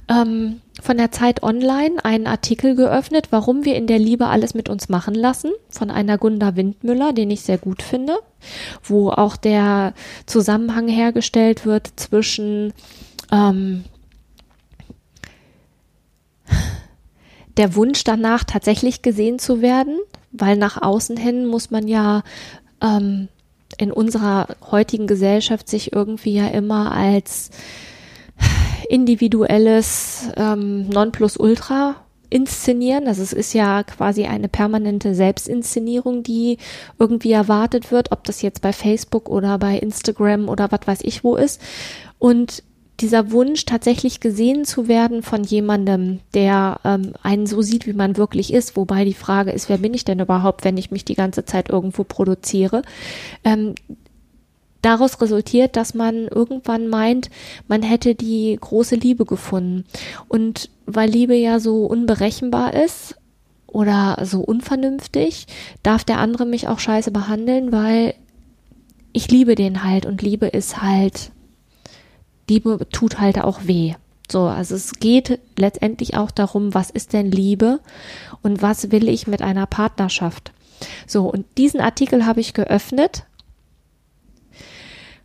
[0.09, 4.69] ähm, von der Zeit Online einen Artikel geöffnet, warum wir in der Liebe alles mit
[4.69, 8.17] uns machen lassen, von einer Gunda Windmüller, den ich sehr gut finde,
[8.85, 9.95] wo auch der
[10.27, 12.73] Zusammenhang hergestellt wird zwischen
[13.33, 13.83] ähm,
[17.59, 19.99] der Wunsch danach, tatsächlich gesehen zu werden,
[20.33, 22.23] weil nach außen hin muss man ja
[22.81, 23.29] ähm,
[23.77, 27.51] in unserer heutigen Gesellschaft sich irgendwie ja immer als
[28.89, 31.97] individuelles ähm, Nonplusultra
[32.31, 33.07] inszenieren.
[33.07, 36.59] Also es ist ja quasi eine permanente Selbstinszenierung, die
[36.99, 41.25] irgendwie erwartet wird, ob das jetzt bei Facebook oder bei Instagram oder was weiß ich
[41.25, 41.61] wo ist.
[42.19, 42.63] Und
[43.01, 48.17] dieser Wunsch, tatsächlich gesehen zu werden von jemandem, der ähm, einen so sieht, wie man
[48.17, 51.15] wirklich ist, wobei die Frage ist, wer bin ich denn überhaupt, wenn ich mich die
[51.15, 52.83] ganze Zeit irgendwo produziere,
[53.45, 53.75] ähm,
[54.83, 57.31] daraus resultiert, dass man irgendwann meint,
[57.69, 59.85] man hätte die große Liebe gefunden.
[60.29, 63.17] Und weil Liebe ja so unberechenbar ist
[63.67, 65.47] oder so unvernünftig,
[65.83, 68.15] darf der andere mich auch scheiße behandeln, weil
[69.13, 71.33] ich liebe den halt und Liebe ist halt
[72.49, 73.95] Liebe tut halt auch weh.
[74.31, 77.81] So, also es geht letztendlich auch darum, was ist denn Liebe
[78.43, 80.53] und was will ich mit einer Partnerschaft.
[81.07, 83.25] So, und diesen Artikel habe ich geöffnet.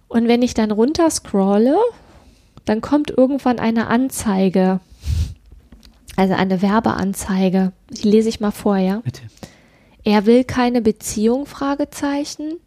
[0.07, 1.77] Und wenn ich dann runter scrolle,
[2.65, 4.79] dann kommt irgendwann eine Anzeige.
[6.15, 7.73] Also eine Werbeanzeige.
[7.89, 9.01] Die lese ich mal vor, ja?
[9.03, 9.23] Bitte.
[10.05, 12.59] Er will keine Beziehung, Fragezeichen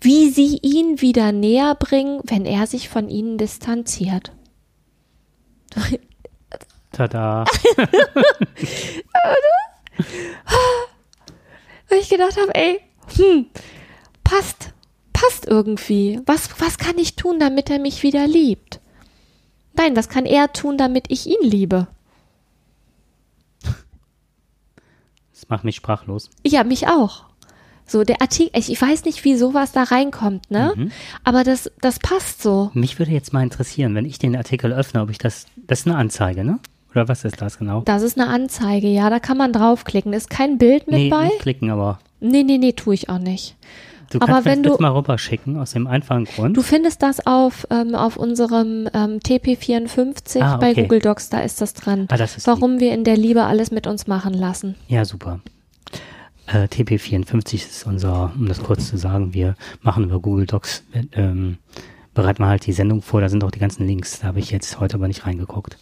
[0.00, 4.32] wie sie ihn wieder näher bringen, wenn er sich von ihnen distanziert.
[6.92, 7.44] Tada.
[11.88, 12.80] Weil ich gedacht habe, ey,
[13.16, 13.46] hm,
[14.24, 14.72] passt,
[15.12, 16.20] passt irgendwie.
[16.26, 18.80] Was, was kann ich tun, damit er mich wieder liebt?
[19.74, 21.86] Nein, was kann er tun, damit ich ihn liebe?
[25.32, 26.30] Das macht mich sprachlos.
[26.44, 27.27] Ja, mich auch.
[27.90, 30.74] So, der Artikel, ich, ich weiß nicht, wie sowas da reinkommt, ne?
[30.76, 30.92] Mhm.
[31.24, 32.70] Aber das, das passt so.
[32.74, 35.86] Mich würde jetzt mal interessieren, wenn ich den Artikel öffne, ob ich das, das ist
[35.86, 36.58] eine Anzeige, ne?
[36.92, 37.82] Oder was ist das genau?
[37.86, 40.12] Das ist eine Anzeige, ja, da kann man draufklicken.
[40.12, 41.24] Ist kein Bild mit nee, bei?
[41.24, 43.56] nicht klicken, aber Nee, nee, nee, tue ich auch nicht.
[44.10, 46.56] du Aber kannst wenn das du- mal rüberschicken, aus dem einfachen Grund.
[46.56, 50.82] Du findest das auf, ähm, auf unserem ähm, TP54 Ah, bei okay.
[50.82, 52.06] Google Docs, da ist das dran.
[52.10, 54.74] Ah, das ist Warum wir in der Liebe alles mit uns machen lassen.
[54.88, 55.40] Ja, super.
[56.48, 61.02] Äh, TP54 ist unser, um das kurz zu sagen, wir machen über Google Docs, äh,
[61.12, 61.58] ähm,
[62.14, 64.50] bereiten wir halt die Sendung vor, da sind auch die ganzen Links, da habe ich
[64.50, 65.76] jetzt heute aber nicht reingeguckt.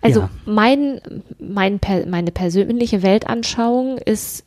[0.00, 0.30] Also Ja.
[0.44, 1.00] mein,
[1.38, 4.44] mein, meine persönliche Weltanschauung ist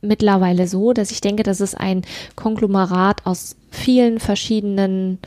[0.00, 2.02] mittlerweile so, dass ich denke, dass es ein
[2.36, 5.18] Konglomerat aus vielen verschiedenen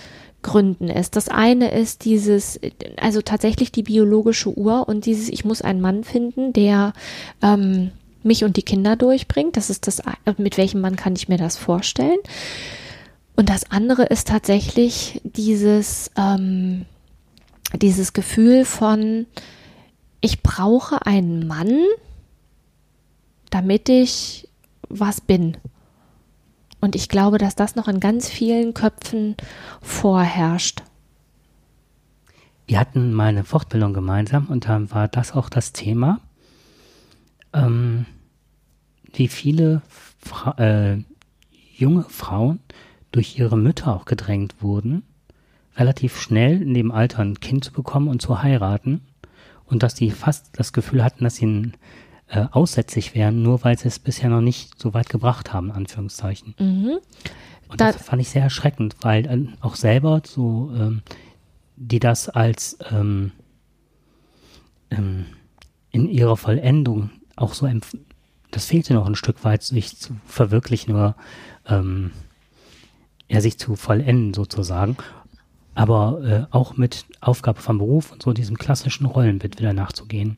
[0.42, 1.18] Gründen ist.
[1.18, 2.60] Das eine ist dieses,
[2.96, 6.94] also tatsächlich die biologische Uhr und dieses, ich muss einen Mann finden, der
[7.44, 7.92] ähm,
[8.24, 9.58] mich und die Kinder durchbringt.
[9.58, 10.02] Das ist das,
[10.38, 12.20] mit welchem Mann kann ich mir das vorstellen?
[13.36, 16.86] Und das andere ist tatsächlich dieses, ähm,
[17.74, 19.28] dieses Gefühl von,
[20.22, 21.80] ich brauche einen Mann,
[23.50, 24.50] damit ich
[24.90, 25.58] was bin.
[26.82, 29.36] Und ich glaube, dass das noch in ganz vielen Köpfen
[29.82, 30.84] vorherrscht.
[32.68, 36.22] Wir hatten mal eine Fortbildung gemeinsam und dann war das auch das Thema,
[37.54, 38.06] ähm,
[39.14, 39.82] wie viele
[40.20, 40.98] Fra äh,
[41.76, 42.60] junge Frauen
[43.12, 45.04] durch ihre Mütter auch gedrängt wurden,
[45.76, 49.02] relativ schnell in dem Alter ein Kind zu bekommen und zu heiraten
[49.66, 51.74] und dass die fast das Gefühl hatten, dass sie ein,
[52.28, 55.76] äh, aussätzlich wären, nur weil sie es bisher noch nicht so weit gebracht haben, in
[55.76, 56.54] Anführungszeichen.
[57.70, 61.02] Und Da- das fand ich sehr erschreckend, weil äh, auch selber so, ähm,
[61.78, 63.32] die das als ähm,
[64.92, 65.26] ähm,
[65.92, 67.10] in ihrer Vollendung
[67.40, 67.68] auch so
[68.52, 71.16] das fehlte noch ein Stück weit, sich zu verwirklichen oder
[71.68, 72.12] ähm,
[73.28, 74.98] ja, sich zu vollenden sozusagen.
[75.76, 80.38] Aber äh, auch mit Aufgabe vom Beruf und so diesem klassischen Rollenbild wieder nachzugehen.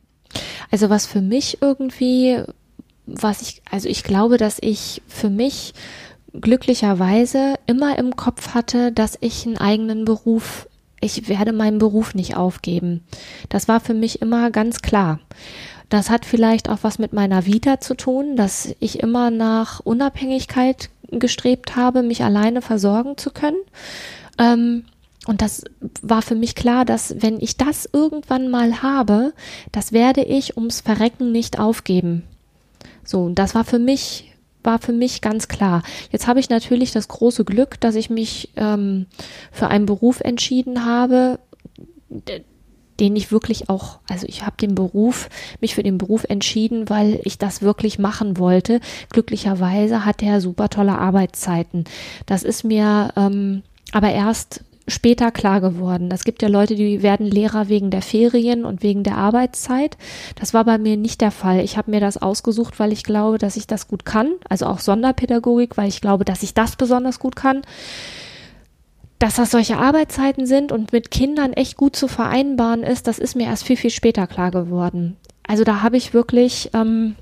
[0.70, 2.42] Also was für mich irgendwie,
[3.06, 5.72] was ich, also ich glaube, dass ich für mich
[6.32, 10.68] glücklicherweise immer im Kopf hatte, dass ich einen eigenen Beruf,
[11.00, 13.02] ich werde meinen Beruf nicht aufgeben.
[13.48, 15.18] Das war für mich immer ganz klar.
[15.92, 20.88] Das hat vielleicht auch was mit meiner Vita zu tun, dass ich immer nach Unabhängigkeit
[21.10, 23.58] gestrebt habe, mich alleine versorgen zu können.
[24.38, 24.86] Ähm,
[25.26, 25.64] und das
[26.00, 29.34] war für mich klar, dass wenn ich das irgendwann mal habe,
[29.70, 32.22] das werde ich ums Verrecken nicht aufgeben.
[33.04, 35.82] So, das war für mich, war für mich ganz klar.
[36.10, 39.04] Jetzt habe ich natürlich das große Glück, dass ich mich ähm,
[39.50, 41.38] für einen Beruf entschieden habe,
[43.00, 45.28] den ich wirklich auch, also ich habe den Beruf,
[45.60, 48.80] mich für den Beruf entschieden, weil ich das wirklich machen wollte.
[49.10, 51.84] Glücklicherweise hat er super tolle Arbeitszeiten.
[52.26, 56.10] Das ist mir ähm, aber erst später klar geworden.
[56.12, 59.96] Es gibt ja Leute, die werden Lehrer wegen der Ferien und wegen der Arbeitszeit.
[60.34, 61.60] Das war bei mir nicht der Fall.
[61.60, 64.32] Ich habe mir das ausgesucht, weil ich glaube, dass ich das gut kann.
[64.48, 67.62] Also auch Sonderpädagogik, weil ich glaube, dass ich das besonders gut kann.
[69.22, 73.36] Dass das solche Arbeitszeiten sind und mit Kindern echt gut zu vereinbaren ist, das ist
[73.36, 75.16] mir erst viel, viel später klar geworden.
[75.46, 77.14] Also da habe ich wirklich, ähm,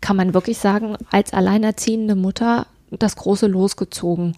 [0.00, 4.36] kann man wirklich sagen, als alleinerziehende Mutter das große losgezogen.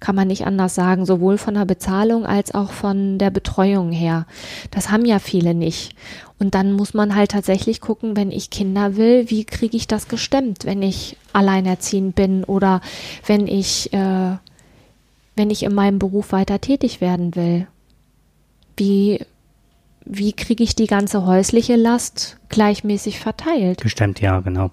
[0.00, 4.26] Kann man nicht anders sagen, sowohl von der Bezahlung als auch von der Betreuung her.
[4.70, 5.94] Das haben ja viele nicht.
[6.38, 10.08] Und dann muss man halt tatsächlich gucken, wenn ich Kinder will, wie kriege ich das
[10.08, 12.80] gestemmt, wenn ich alleinerziehend bin oder
[13.26, 14.36] wenn ich, äh,
[15.40, 17.66] wenn ich in meinem Beruf weiter tätig werden will.
[18.76, 19.24] Wie,
[20.04, 23.80] wie kriege ich die ganze häusliche Last gleichmäßig verteilt?
[23.80, 24.70] Gestemmt, ja, genau.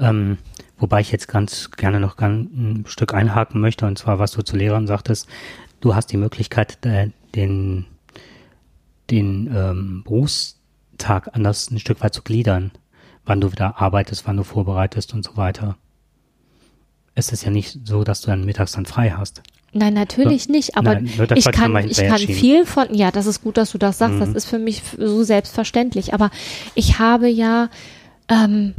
[0.00, 0.38] Ähm,
[0.76, 4.56] wobei ich jetzt ganz gerne noch ein Stück einhaken möchte, und zwar, was du zu
[4.56, 5.28] Lehrern sagtest,
[5.78, 7.84] du hast die Möglichkeit, äh, den,
[9.10, 12.72] den ähm, Berufstag anders ein Stück weit zu gliedern,
[13.24, 15.76] wann du wieder arbeitest, wann du vorbereitest und so weiter.
[17.14, 19.44] Es ist ja nicht so, dass du dann mittags dann frei hast.
[19.72, 23.58] Nein, natürlich nicht, aber Nein, ich kann, ich kann viel von, ja, das ist gut,
[23.58, 26.30] dass du das sagst, das ist für mich so selbstverständlich, aber
[26.74, 27.68] ich habe ja,
[28.28, 28.74] ähm,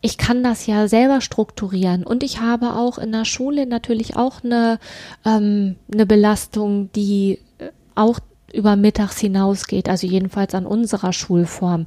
[0.00, 2.02] ich kann das ja selber strukturieren.
[2.02, 4.78] Und ich habe auch in der Schule natürlich auch eine,
[5.24, 8.18] ähm, eine Belastung, die äh, auch
[8.54, 11.86] über mittags hinausgeht, also jedenfalls an unserer Schulform.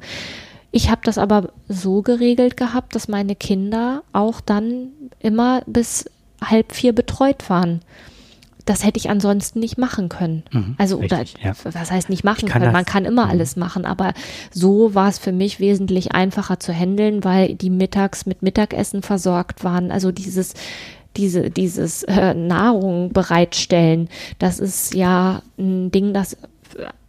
[0.71, 6.05] Ich habe das aber so geregelt gehabt, dass meine Kinder auch dann immer bis
[6.41, 7.81] halb vier betreut waren
[8.65, 10.43] das hätte ich ansonsten nicht machen können.
[10.51, 11.53] Mhm, also, oder, richtig, ja.
[11.63, 12.73] was heißt nicht machen kann können?
[12.73, 13.31] Man kann immer Mhm.
[13.31, 14.13] alles machen, aber
[14.51, 19.63] so war es für mich wesentlich einfacher zu handeln, weil die mittags mit Mittagessen versorgt
[19.63, 19.91] waren.
[19.91, 20.55] Also dieses,
[21.15, 26.35] diese, dieses äh, Nahrung bereitstellen, das ist ja ein Ding, das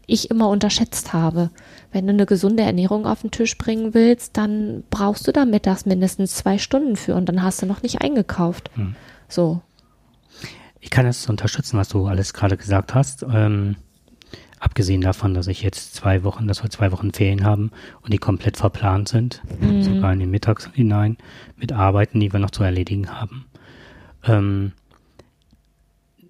[0.07, 1.51] ich immer unterschätzt habe.
[1.91, 5.87] Wenn du eine gesunde Ernährung auf den Tisch bringen willst, dann brauchst du da mittags
[5.87, 8.71] mindestens zwei Stunden für und dann hast du noch nicht eingekauft.
[8.77, 8.95] Mhm.
[9.29, 9.63] So.
[10.87, 13.27] Ich kann es unterstützen, was du alles gerade gesagt hast.
[13.29, 13.75] Ähm,
[14.61, 17.73] abgesehen davon, dass ich jetzt zwei Wochen, dass wir zwei Wochen Ferien haben
[18.03, 19.43] und die komplett verplant sind,
[19.81, 21.17] sogar in den Mittags hinein,
[21.57, 23.47] mit Arbeiten, die wir noch zu erledigen haben.
[24.23, 24.73] Ähm,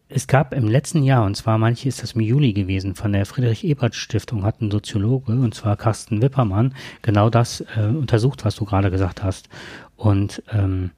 [0.08, 3.26] es gab im letzten Jahr, und zwar manche ist das im Juli gewesen, von der
[3.26, 8.90] Friedrich-Ebert-Stiftung hat ein Soziologe, und zwar Carsten Wippermann, genau das äh, untersucht, was du gerade
[8.90, 9.50] gesagt hast.
[9.96, 10.92] Und ähm,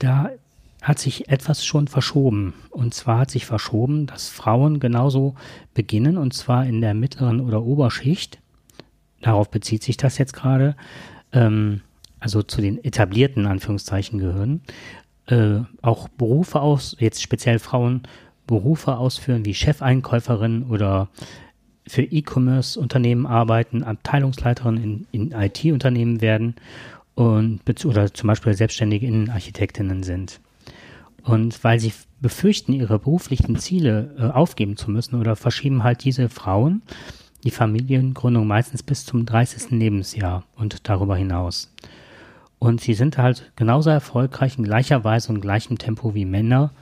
[0.00, 0.30] da
[0.82, 2.54] hat sich etwas schon verschoben.
[2.70, 5.34] Und zwar hat sich verschoben, dass Frauen genauso
[5.74, 8.38] beginnen, und zwar in der mittleren oder Oberschicht.
[9.20, 10.76] Darauf bezieht sich das jetzt gerade.
[11.32, 11.80] Ähm,
[12.20, 14.60] also zu den etablierten Anführungszeichen gehören.
[15.26, 18.02] Äh, auch Berufe aus, jetzt speziell Frauen,
[18.46, 21.08] Berufe ausführen wie Chefeinkäuferin oder
[21.86, 26.54] für E-Commerce-Unternehmen arbeiten, Abteilungsleiterin in, in IT-Unternehmen werden
[27.14, 30.40] und oder zum Beispiel selbstständige Innenarchitektinnen sind.
[31.22, 36.28] Und weil sie befürchten, ihre beruflichen Ziele äh, aufgeben zu müssen oder verschieben halt diese
[36.28, 36.82] Frauen
[37.44, 39.70] die Familiengründung meistens bis zum 30.
[39.70, 41.72] Lebensjahr und darüber hinaus.
[42.58, 46.72] Und sie sind halt genauso erfolgreich in gleicher Weise und gleichem Tempo wie Männer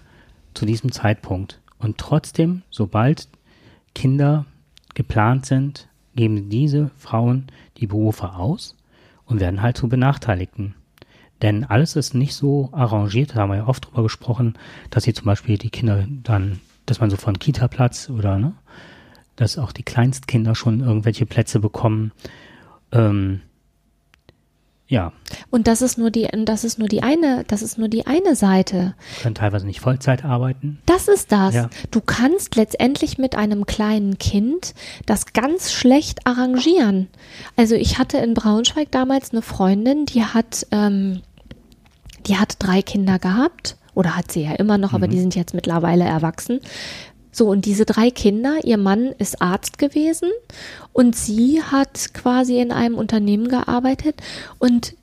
[0.54, 1.60] zu diesem Zeitpunkt.
[1.78, 3.28] Und trotzdem, sobald
[3.94, 4.46] Kinder
[4.94, 8.74] geplant sind, geben diese Frauen die Berufe aus
[9.26, 10.74] und werden halt zu Benachteiligten.
[11.46, 14.54] Denn alles ist nicht so arrangiert, da haben wir ja oft drüber gesprochen,
[14.90, 18.54] dass sie zum Beispiel die Kinder dann, dass man so von Kita-Platz oder, ne,
[19.36, 22.10] dass auch die Kleinstkinder schon irgendwelche Plätze bekommen.
[22.90, 23.42] Ähm,
[24.88, 25.12] ja,
[25.50, 28.34] Und das ist nur die, das ist nur die eine, das ist nur die eine
[28.34, 28.96] Seite.
[29.22, 30.78] können teilweise nicht Vollzeit arbeiten.
[30.84, 31.54] Das ist das.
[31.54, 31.70] Ja.
[31.92, 37.06] Du kannst letztendlich mit einem kleinen Kind das ganz schlecht arrangieren.
[37.54, 41.22] Also ich hatte in Braunschweig damals eine Freundin, die hat, ähm,
[42.26, 45.54] die hat drei Kinder gehabt oder hat sie ja immer noch, aber die sind jetzt
[45.54, 46.60] mittlerweile erwachsen.
[47.32, 50.30] So, und diese drei Kinder, ihr Mann ist Arzt gewesen
[50.92, 54.22] und sie hat quasi in einem Unternehmen gearbeitet
[54.58, 54.94] und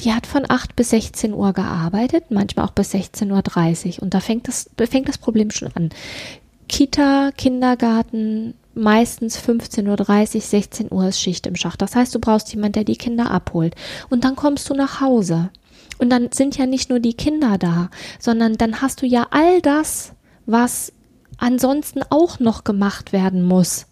[0.00, 4.02] die hat von 8 bis 16 Uhr gearbeitet, manchmal auch bis 16.30 Uhr.
[4.02, 5.90] Und da fängt das, fängt das Problem schon an.
[6.68, 11.80] Kita, Kindergarten, meistens 15.30 Uhr, 16 Uhr ist Schicht im Schacht.
[11.80, 13.76] Das heißt, du brauchst jemanden, der die Kinder abholt.
[14.10, 15.50] Und dann kommst du nach Hause.
[15.98, 19.60] Und dann sind ja nicht nur die Kinder da, sondern dann hast du ja all
[19.60, 20.12] das,
[20.46, 20.92] was
[21.38, 23.86] ansonsten auch noch gemacht werden muss.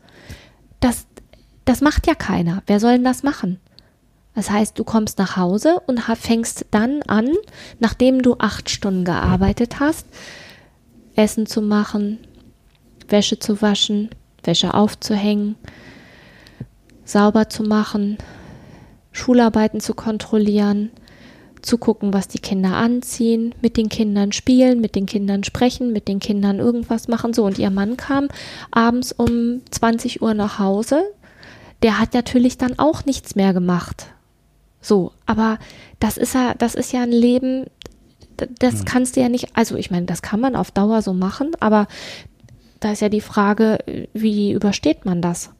[0.80, 1.06] Das,
[1.64, 2.62] das macht ja keiner.
[2.66, 3.60] Wer soll denn das machen?
[4.34, 7.28] Das heißt, du kommst nach Hause und fängst dann an,
[7.80, 10.06] nachdem du acht Stunden gearbeitet hast,
[11.14, 12.18] Essen zu machen,
[13.08, 14.08] Wäsche zu waschen,
[14.42, 15.56] Wäsche aufzuhängen,
[17.04, 18.16] sauber zu machen,
[19.12, 20.90] Schularbeiten zu kontrollieren,
[21.62, 26.08] zu gucken, was die Kinder anziehen, mit den Kindern spielen, mit den Kindern sprechen, mit
[26.08, 27.32] den Kindern irgendwas machen.
[27.32, 28.28] So, und ihr Mann kam
[28.70, 31.02] abends um 20 Uhr nach Hause.
[31.82, 34.06] Der hat natürlich dann auch nichts mehr gemacht.
[34.80, 35.58] So, aber
[36.00, 37.66] das ist ja, das ist ja ein Leben,
[38.58, 41.52] das kannst du ja nicht, also ich meine, das kann man auf Dauer so machen,
[41.60, 41.86] aber
[42.80, 43.78] da ist ja die Frage,
[44.12, 45.50] wie übersteht man das?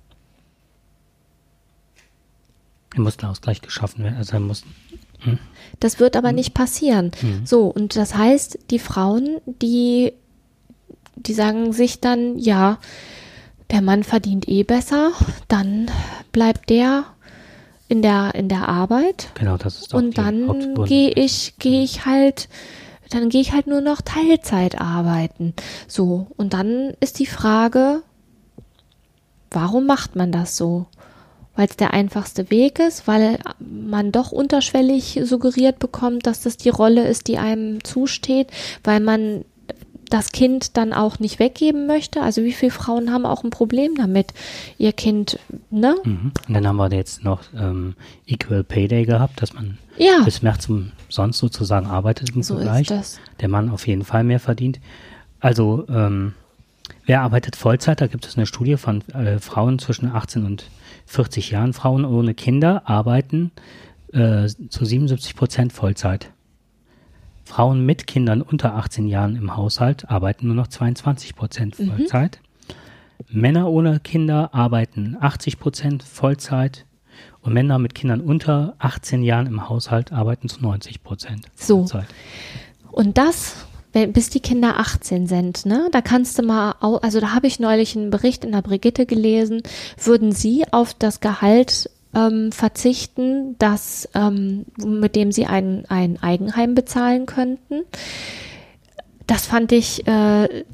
[2.95, 4.17] Er muss ein Ausgleich geschaffen werden.
[4.17, 4.65] Also er muss,
[5.81, 7.11] Das wird aber nicht passieren.
[7.45, 10.13] So, und das heißt, die Frauen, die,
[11.17, 12.79] die sagen sich dann, ja,
[13.71, 15.13] der Mann verdient eh besser,
[15.49, 15.91] dann
[16.31, 17.05] bleibt der
[17.89, 22.07] in der, in der Arbeit genau, das ist doch und dann gehe ich, gehe ich
[22.07, 22.49] halt,
[23.11, 25.55] dann gehe ich halt nur noch Teilzeit arbeiten.
[25.89, 28.03] So, und dann ist die Frage,
[29.51, 30.87] warum macht man das so?
[31.55, 36.71] Weil es der einfachste Weg ist, weil man doch unterschwellig suggeriert bekommt, dass das die
[36.71, 38.49] Rolle ist, die einem zusteht,
[38.85, 39.45] weil man
[40.13, 42.21] das Kind dann auch nicht weggeben möchte.
[42.21, 44.35] Also wie viele Frauen haben auch ein Problem damit,
[44.77, 45.39] ihr Kind,
[45.71, 45.97] ne?
[46.05, 46.33] Mhm.
[46.49, 47.95] Und dann haben wir jetzt noch ähm,
[48.27, 52.83] Equal Pay Day gehabt, dass man Ja, bis März umsonst sozusagen arbeitet im so Vergleich.
[52.83, 53.21] ist das.
[53.41, 54.81] Der Mann auf jeden Fall mehr verdient.
[55.41, 56.35] Also, ähm,
[57.07, 58.01] wer arbeitet Vollzeit?
[58.01, 60.67] Da gibt es eine Studie von äh, Frauen zwischen 18 und
[61.07, 61.73] 40 Jahren.
[61.73, 63.51] Frauen ohne Kinder arbeiten
[64.13, 66.31] äh, zu 77 Prozent Vollzeit.
[67.45, 71.91] Frauen mit Kindern unter 18 Jahren im Haushalt arbeiten nur noch 22 Prozent Mhm.
[71.91, 72.41] Vollzeit.
[73.29, 76.87] Männer ohne Kinder arbeiten 80 Prozent Vollzeit.
[77.41, 81.79] Und Männer mit Kindern unter 18 Jahren im Haushalt arbeiten zu 90 Prozent So.
[81.87, 82.07] Vollzeit.
[82.91, 87.47] Und das, bis die Kinder 18 sind, ne, da kannst du mal, also da habe
[87.47, 89.63] ich neulich einen Bericht in der Brigitte gelesen,
[90.03, 96.75] würden sie auf das Gehalt ähm, verzichten, das, ähm, mit dem sie ein, ein Eigenheim
[96.75, 97.83] bezahlen könnten.
[99.27, 100.65] Das fand ich äh,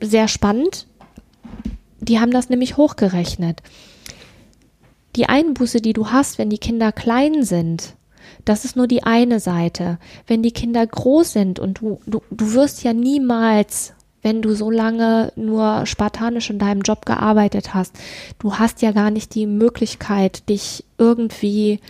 [0.00, 0.86] sehr spannend.
[2.00, 3.62] Die haben das nämlich hochgerechnet.
[5.16, 7.94] Die Einbuße, die du hast, wenn die Kinder klein sind,
[8.44, 9.98] das ist nur die eine Seite.
[10.26, 14.70] Wenn die Kinder groß sind und du, du, du wirst ja niemals, wenn du so
[14.70, 17.94] lange nur spartanisch in deinem Job gearbeitet hast,
[18.38, 21.80] du hast ja gar nicht die Möglichkeit, dich irgendwie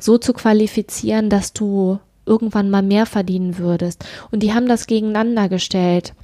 [0.00, 4.04] so zu qualifizieren, dass du irgendwann mal mehr verdienen würdest.
[4.30, 6.14] Und die haben das gegeneinander gestellt.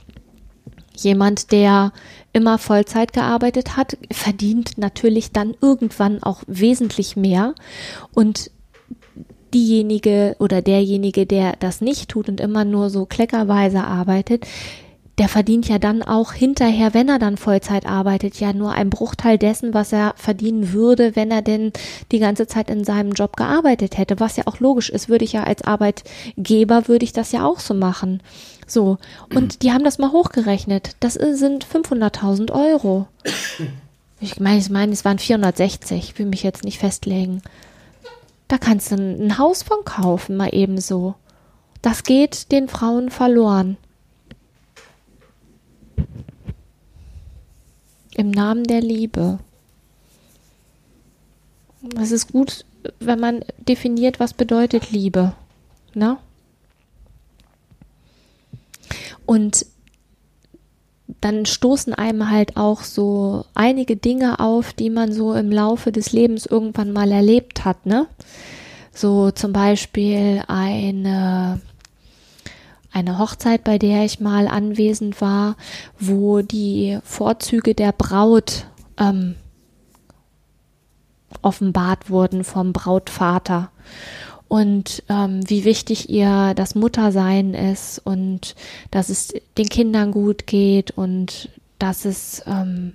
[0.96, 1.92] Jemand, der
[2.32, 7.54] immer Vollzeit gearbeitet hat, verdient natürlich dann irgendwann auch wesentlich mehr.
[8.12, 8.50] Und
[9.54, 14.46] diejenige oder derjenige, der das nicht tut und immer nur so kleckerweise arbeitet,
[15.20, 19.36] der verdient ja dann auch hinterher, wenn er dann Vollzeit arbeitet, ja nur einen Bruchteil
[19.36, 21.72] dessen, was er verdienen würde, wenn er denn
[22.10, 24.18] die ganze Zeit in seinem Job gearbeitet hätte.
[24.18, 27.60] Was ja auch logisch ist, würde ich ja als Arbeitgeber, würde ich das ja auch
[27.60, 28.22] so machen.
[28.66, 28.96] So.
[29.34, 30.96] Und die haben das mal hochgerechnet.
[31.00, 33.06] Das sind 500.000 Euro.
[34.20, 35.98] Ich meine, ich meine, es waren 460.
[35.98, 37.42] Ich will mich jetzt nicht festlegen.
[38.50, 41.14] Da kannst du ein Haus von kaufen, mal ebenso.
[41.82, 43.76] Das geht den Frauen verloren.
[48.16, 49.38] Im Namen der Liebe.
[51.96, 52.64] Es ist gut,
[52.98, 55.32] wenn man definiert, was bedeutet Liebe.
[55.94, 56.18] Ne?
[59.26, 59.64] Und
[61.20, 66.12] dann stoßen einem halt auch so einige Dinge auf, die man so im Laufe des
[66.12, 68.06] Lebens irgendwann mal erlebt hat, ne?
[68.92, 71.60] So zum Beispiel eine,
[72.92, 75.56] eine Hochzeit, bei der ich mal anwesend war,
[75.98, 78.66] wo die Vorzüge der Braut
[78.98, 79.36] ähm,
[81.42, 83.70] offenbart wurden vom Brautvater
[84.50, 88.56] und ähm, wie wichtig ihr das Muttersein ist und
[88.90, 92.94] dass es den Kindern gut geht und dass es, ähm,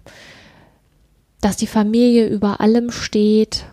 [1.39, 3.63] dass die Familie über allem steht.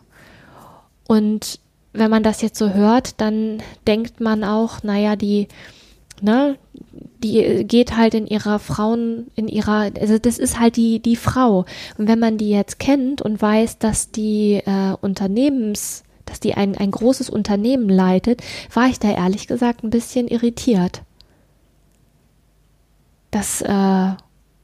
[1.08, 1.58] Und
[1.92, 5.48] wenn man das jetzt so hört, dann denkt man auch, naja, die,
[6.20, 6.56] ne,
[7.24, 11.64] die geht halt in ihrer Frauen, in ihrer, also das ist halt die, die Frau.
[11.98, 16.78] Und wenn man die jetzt kennt und weiß, dass die äh, Unternehmens, dass die ein,
[16.78, 21.02] ein großes Unternehmen leitet, war ich da ehrlich gesagt ein bisschen irritiert.
[23.30, 24.12] Das äh,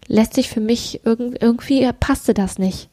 [0.06, 2.88] lässt sich für mich irgendwie, irgendwie passte das nicht.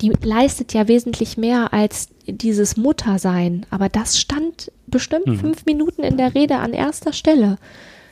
[0.00, 5.38] Die leistet ja wesentlich mehr als dieses Muttersein, aber das stand bestimmt Mhm.
[5.38, 7.58] fünf Minuten in der Rede an erster Stelle.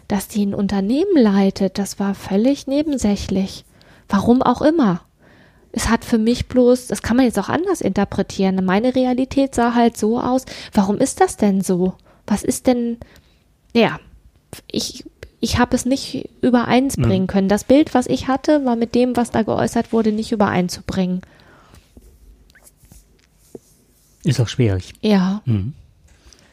[0.09, 3.65] Dass die ein Unternehmen leitet, das war völlig nebensächlich.
[4.11, 5.01] Warum auch immer.
[5.77, 8.65] Es hat für mich bloß, das kann man jetzt auch anders interpretieren.
[8.65, 10.45] Meine Realität sah halt so aus.
[10.73, 11.95] Warum ist das denn so?
[12.27, 12.99] Was ist denn,
[13.75, 13.99] ja,
[14.71, 15.05] ich,
[15.41, 17.49] ich habe es nicht übereinsbringen können.
[17.49, 21.23] Das Bild, was ich hatte, war mit dem, was da geäußert wurde, nicht übereinzubringen.
[24.23, 24.95] Ist auch schwierig.
[25.03, 25.75] Ja, Mhm.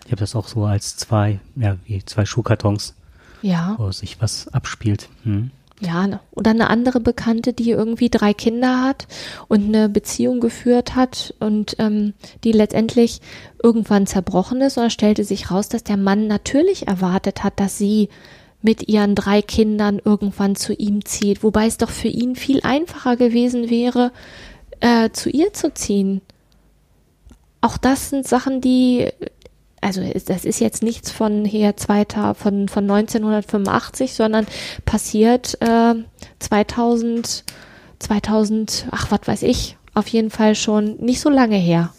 [0.06, 2.96] Ich habe das auch so als zwei, ja, wie zwei Schuhkartons,
[3.42, 3.76] ja.
[3.78, 5.08] wo sich was abspielt.
[5.24, 5.52] Mhm.
[5.84, 6.20] Ja, ne.
[6.32, 9.08] oder eine andere Bekannte, die irgendwie drei Kinder hat
[9.48, 12.14] und eine Beziehung geführt hat und ähm,
[12.44, 13.20] die letztendlich
[13.64, 17.80] irgendwann zerbrochen ist und es stellte sich raus, dass der Mann natürlich erwartet hat, dass
[17.80, 18.10] sie
[18.62, 23.18] mit ihren drei Kindern irgendwann zu ihm zieht, wobei es doch für ihn viel einfacher
[23.18, 24.12] gewesen wäre,
[24.82, 26.22] äh, zu ihr zu ziehen.
[27.60, 29.10] Auch das sind Sachen, die
[29.82, 34.46] also das ist jetzt nichts von hier zweiter von von 1985, sondern
[34.86, 35.96] passiert äh,
[36.40, 37.44] 2000
[38.00, 41.94] 2000 ach was weiß ich auf jeden Fall schon nicht so lange her.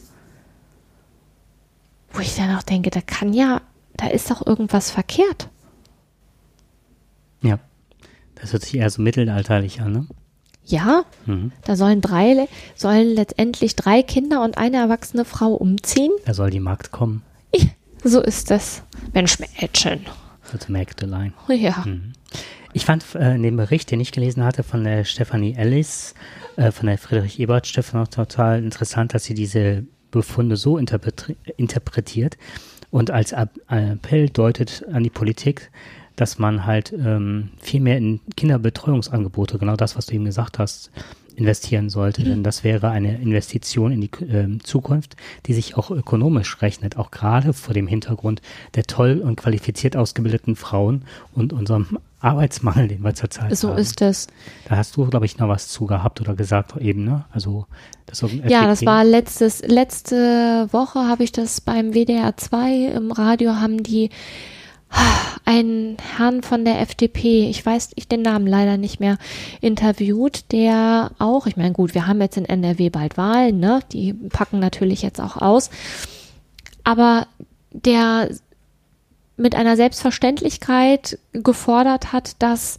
[2.12, 3.60] Wo ich dann auch denke, da kann ja
[3.96, 5.48] da ist doch irgendwas verkehrt.
[7.42, 7.58] Ja.
[8.36, 10.06] Das hört sich eher so mittelalterlich an, ne?
[10.64, 11.52] Ja, Mhm.
[11.64, 16.12] da sollen drei sollen letztendlich drei Kinder und eine erwachsene Frau umziehen.
[16.24, 17.22] Da soll die Magd kommen.
[18.04, 18.82] So ist das.
[19.12, 20.00] Mensch, Mädchen.
[20.52, 21.32] Also Magdalene.
[21.48, 21.84] Ja.
[22.72, 26.14] Ich fand äh, in dem Bericht, den ich gelesen hatte von der Stephanie Ellis,
[26.56, 31.36] äh, von der Friedrich Ebert Stiftung auch total interessant, dass sie diese Befunde so interpretri
[31.56, 32.36] interpretiert.
[32.90, 35.70] Und als Appell deutet an die Politik,
[36.16, 40.90] dass man halt ähm, viel mehr in Kinderbetreuungsangebote, genau das, was du eben gesagt hast,
[41.32, 42.22] investieren sollte.
[42.22, 42.26] Mhm.
[42.26, 45.16] Denn das wäre eine Investition in die äh, Zukunft,
[45.46, 48.42] die sich auch ökonomisch rechnet, auch gerade vor dem Hintergrund
[48.74, 51.04] der toll und qualifiziert ausgebildeten Frauen
[51.34, 53.76] und unserem Arbeitsmangel, den wir zurzeit so haben.
[53.76, 54.28] So ist es.
[54.68, 57.24] Da hast du, glaube ich, noch was zu gehabt oder gesagt eben, ne?
[57.32, 57.66] Also
[58.06, 63.56] das Ja, das war letztes, letzte Woche habe ich das beim WDR 2 im Radio
[63.56, 64.10] haben die
[65.44, 69.18] einen Herrn von der FDP, ich weiß ich den Namen leider nicht mehr,
[69.60, 73.80] interviewt, der auch, ich meine, gut, wir haben jetzt in NRW bald Wahlen, ne?
[73.92, 75.70] Die packen natürlich jetzt auch aus.
[76.84, 77.26] Aber
[77.70, 78.30] der
[79.36, 82.78] mit einer Selbstverständlichkeit gefordert hat, dass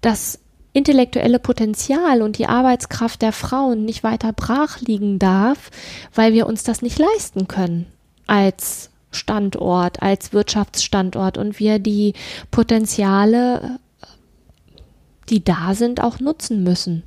[0.00, 0.38] das
[0.72, 5.70] intellektuelle Potenzial und die Arbeitskraft der Frauen nicht weiter brach liegen darf,
[6.14, 7.86] weil wir uns das nicht leisten können
[8.26, 12.14] als Standort, als Wirtschaftsstandort und wir die
[12.50, 13.78] Potenziale,
[15.28, 17.02] die da sind, auch nutzen müssen.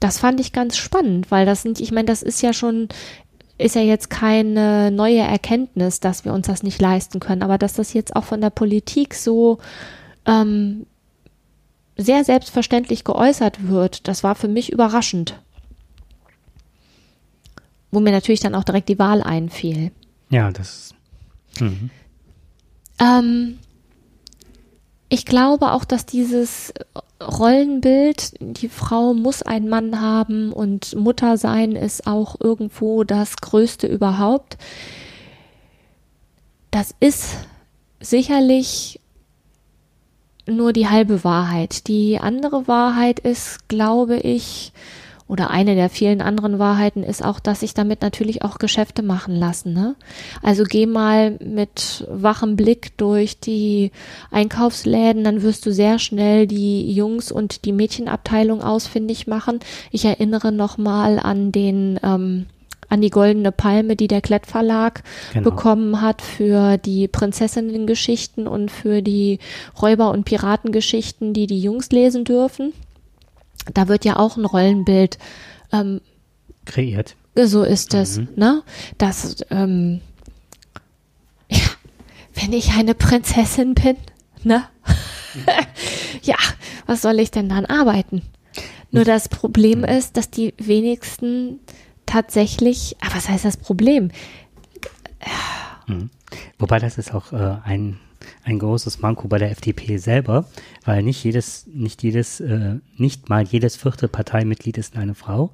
[0.00, 2.88] Das fand ich ganz spannend, weil das sind, ich meine, das ist ja schon,
[3.58, 7.74] ist ja jetzt keine neue Erkenntnis, dass wir uns das nicht leisten können, aber dass
[7.74, 9.58] das jetzt auch von der Politik so
[10.26, 10.86] ähm,
[11.96, 15.38] sehr selbstverständlich geäußert wird, das war für mich überraschend.
[17.90, 19.90] Wo mir natürlich dann auch direkt die Wahl einfiel.
[20.30, 20.94] Ja, das.
[21.58, 21.90] Mhm.
[23.00, 23.58] Ähm,
[25.08, 26.72] ich glaube auch, dass dieses
[27.20, 33.86] Rollenbild, die Frau muss einen Mann haben und Mutter sein ist auch irgendwo das Größte
[33.86, 34.56] überhaupt.
[36.70, 37.34] Das ist
[38.00, 39.00] sicherlich
[40.46, 41.88] nur die halbe Wahrheit.
[41.88, 44.72] Die andere Wahrheit ist, glaube ich,
[45.30, 49.36] oder eine der vielen anderen Wahrheiten ist auch, dass sich damit natürlich auch Geschäfte machen
[49.36, 49.72] lassen.
[49.72, 49.94] Ne?
[50.42, 53.92] Also geh mal mit wachem Blick durch die
[54.32, 59.60] Einkaufsläden, dann wirst du sehr schnell die Jungs- und die Mädchenabteilung ausfindig machen.
[59.92, 62.46] Ich erinnere nochmal an den ähm,
[62.88, 65.48] an die goldene Palme, die der Klettverlag genau.
[65.48, 69.38] bekommen hat für die Prinzessinnen-Geschichten und für die
[69.80, 72.72] Räuber- und Piratengeschichten, die die Jungs lesen dürfen
[73.72, 75.18] da wird ja auch ein Rollenbild
[75.72, 76.00] ähm,
[76.64, 77.16] kreiert.
[77.36, 78.28] So ist es, mhm.
[78.36, 78.62] ne?
[78.98, 80.00] Das, ähm,
[81.48, 81.66] ja,
[82.34, 83.96] wenn ich eine Prinzessin bin,
[84.42, 84.64] ne?
[86.22, 86.36] ja,
[86.86, 88.22] was soll ich denn dann arbeiten?
[88.90, 89.84] Nur das Problem mhm.
[89.84, 91.60] ist, dass die wenigsten
[92.06, 94.10] tatsächlich, aber ah, was heißt das Problem?
[95.86, 96.10] Mhm.
[96.58, 98.00] Wobei das ist auch äh, ein
[98.44, 100.46] ein großes Manko bei der FDP selber,
[100.84, 105.50] weil nicht jedes, nicht jedes, äh, nicht mal jedes vierte Parteimitglied ist eine Frau.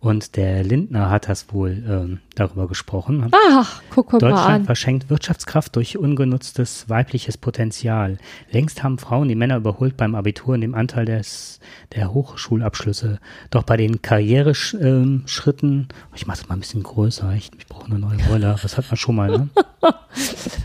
[0.00, 3.30] Und der Lindner hat das wohl ähm, darüber gesprochen.
[3.32, 4.64] Ach, guck mal Deutschland an.
[4.64, 8.16] verschenkt Wirtschaftskraft durch ungenutztes weibliches Potenzial.
[8.50, 11.60] Längst haben Frauen die Männer überholt beim Abitur in dem Anteil des,
[11.94, 13.20] der Hochschulabschlüsse.
[13.50, 17.84] Doch bei den Karriereschritten, ähm, ich mache es mal ein bisschen größer, ich, ich brauche
[17.84, 19.48] eine neue Rolle, das hat man schon mal, ne?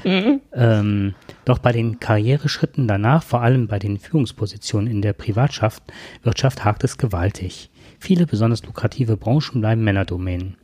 [0.54, 1.14] ähm,
[1.44, 5.82] doch bei den Karriereschritten danach, vor allem bei den Führungspositionen in der Privatwirtschaft,
[6.22, 7.72] Wirtschaft hakt es gewaltig.
[7.98, 10.58] Viele besonders lukrative Branchen bleiben Männerdomänen.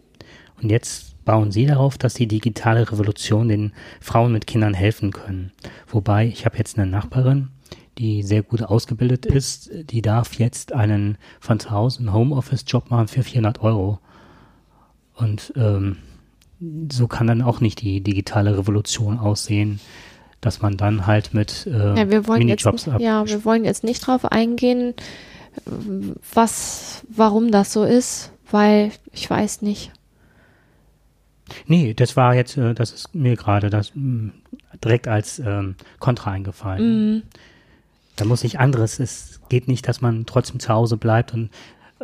[0.61, 5.51] Und jetzt bauen sie darauf, dass die digitale Revolution den Frauen mit Kindern helfen können.
[5.87, 7.47] Wobei, ich habe jetzt eine Nachbarin,
[7.97, 13.07] die sehr gut ausgebildet ist, die darf jetzt einen von zu Hause einen Homeoffice-Job machen
[13.07, 13.97] für 400 Euro.
[15.15, 15.97] Und ähm,
[16.91, 19.79] so kann dann auch nicht die digitale Revolution aussehen,
[20.41, 23.83] dass man dann halt mit äh, ja, wir wollen Minijobs jetzt, Ja, wir wollen jetzt
[23.83, 24.95] nicht drauf eingehen,
[26.33, 29.91] was, warum das so ist, weil ich weiß nicht.
[31.67, 34.31] Nee, das war jetzt, äh, das ist mir gerade das mh,
[34.83, 37.17] direkt als ähm, Kontra eingefallen.
[37.17, 37.23] Mm.
[38.15, 38.99] Da muss ich anderes.
[38.99, 41.49] Es geht nicht, dass man trotzdem zu Hause bleibt und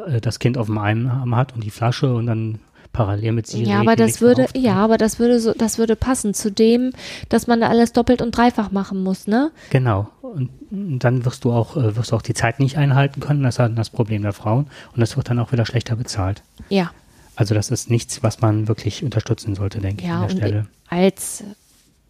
[0.05, 2.59] äh, das Kind auf dem Arm hat und die Flasche und dann
[2.97, 3.69] parallel mit Siri.
[3.69, 6.93] Ja, aber das würde, ja, aber das würde so, das würde passen zu dem,
[7.29, 9.51] dass man alles doppelt und dreifach machen muss, ne?
[9.69, 10.09] Genau.
[10.23, 13.43] Und dann wirst du auch, äh, wirst du auch die Zeit nicht einhalten können.
[13.43, 14.65] Das ist halt das Problem der Frauen.
[14.93, 16.41] Und das wird dann auch wieder schlechter bezahlt.
[16.69, 16.91] Ja.
[17.35, 20.67] Also das ist nichts, was man wirklich unterstützen sollte, denke ja, ich, an der Stelle.
[20.89, 21.43] Als,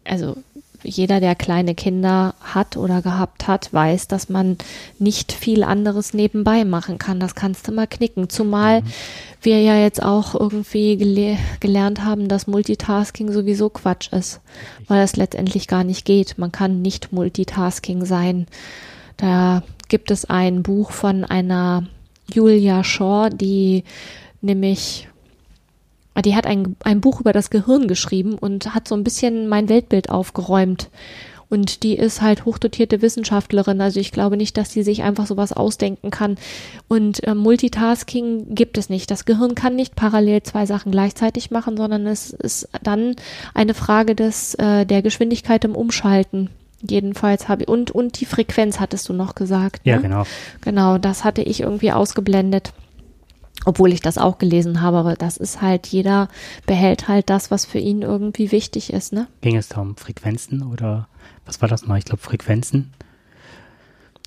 [0.04, 0.38] also
[0.82, 4.56] jeder, der kleine Kinder hat oder gehabt hat, weiß, dass man
[4.98, 7.20] nicht viel anderes nebenbei machen kann.
[7.20, 8.28] Das kannst du mal knicken.
[8.28, 8.86] Zumal mhm.
[9.42, 14.40] wir ja jetzt auch irgendwie gele gelernt haben, dass Multitasking sowieso Quatsch ist,
[14.86, 16.38] weil es letztendlich gar nicht geht.
[16.38, 18.46] Man kann nicht Multitasking sein.
[19.16, 21.86] Da gibt es ein Buch von einer
[22.32, 23.84] Julia Shaw, die
[24.40, 25.08] nämlich
[26.22, 29.68] die hat ein, ein Buch über das Gehirn geschrieben und hat so ein bisschen mein
[29.68, 30.90] Weltbild aufgeräumt.
[31.50, 33.80] Und die ist halt hochdotierte Wissenschaftlerin.
[33.80, 36.36] Also ich glaube nicht, dass sie sich einfach sowas ausdenken kann.
[36.88, 39.10] Und äh, Multitasking gibt es nicht.
[39.10, 43.16] Das Gehirn kann nicht parallel zwei Sachen gleichzeitig machen, sondern es ist dann
[43.54, 46.50] eine Frage des, äh, der Geschwindigkeit im Umschalten.
[46.86, 49.86] Jedenfalls habe ich, und, und die Frequenz hattest du noch gesagt.
[49.86, 49.92] Ne?
[49.92, 50.24] Ja, genau.
[50.60, 52.72] Genau, das hatte ich irgendwie ausgeblendet
[53.68, 56.28] obwohl ich das auch gelesen habe, aber das ist halt, jeder
[56.64, 59.26] behält halt das, was für ihn irgendwie wichtig ist, ne?
[59.42, 61.06] Ging es da um Frequenzen oder
[61.44, 61.98] was war das mal?
[61.98, 62.94] Ich glaube Frequenzen.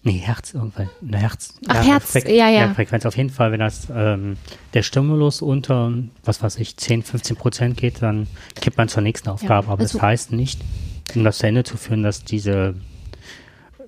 [0.04, 0.92] Nee, Herz irgendwann.
[1.02, 1.56] Ne, Herz.
[1.68, 2.68] Ach, ja, Herz, Frequ ja, ja.
[2.68, 4.38] ja, Frequenz auf jeden Fall, wenn das ähm,
[4.76, 5.92] der Stimulus unter,
[6.24, 9.66] was weiß ich, 10, 15 Prozent geht, dann kippt man zur nächsten Aufgabe.
[9.66, 10.62] Ja, aber also, das heißt nicht,
[11.16, 12.76] um das zu Ende zu führen, dass diese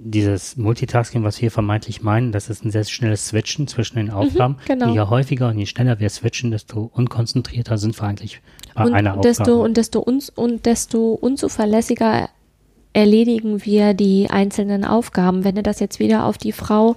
[0.03, 4.13] dieses Multitasking, was wir vermeintlich meinen, das ist ein sehr schnelles Switchen zwischen den mhm,
[4.13, 4.53] Aufgaben.
[4.55, 4.93] Mhm, genau.
[4.93, 8.41] Je häufiger und je schneller wir switchen, desto unkonzentrierter sind wir eigentlich
[8.75, 9.59] bei und einer desto, Aufgabe.
[9.59, 12.29] Und desto, uns, und desto unzuverlässiger
[12.93, 15.43] erledigen wir die einzelnen Aufgaben.
[15.43, 16.95] Wenn du das jetzt wieder auf die Frau,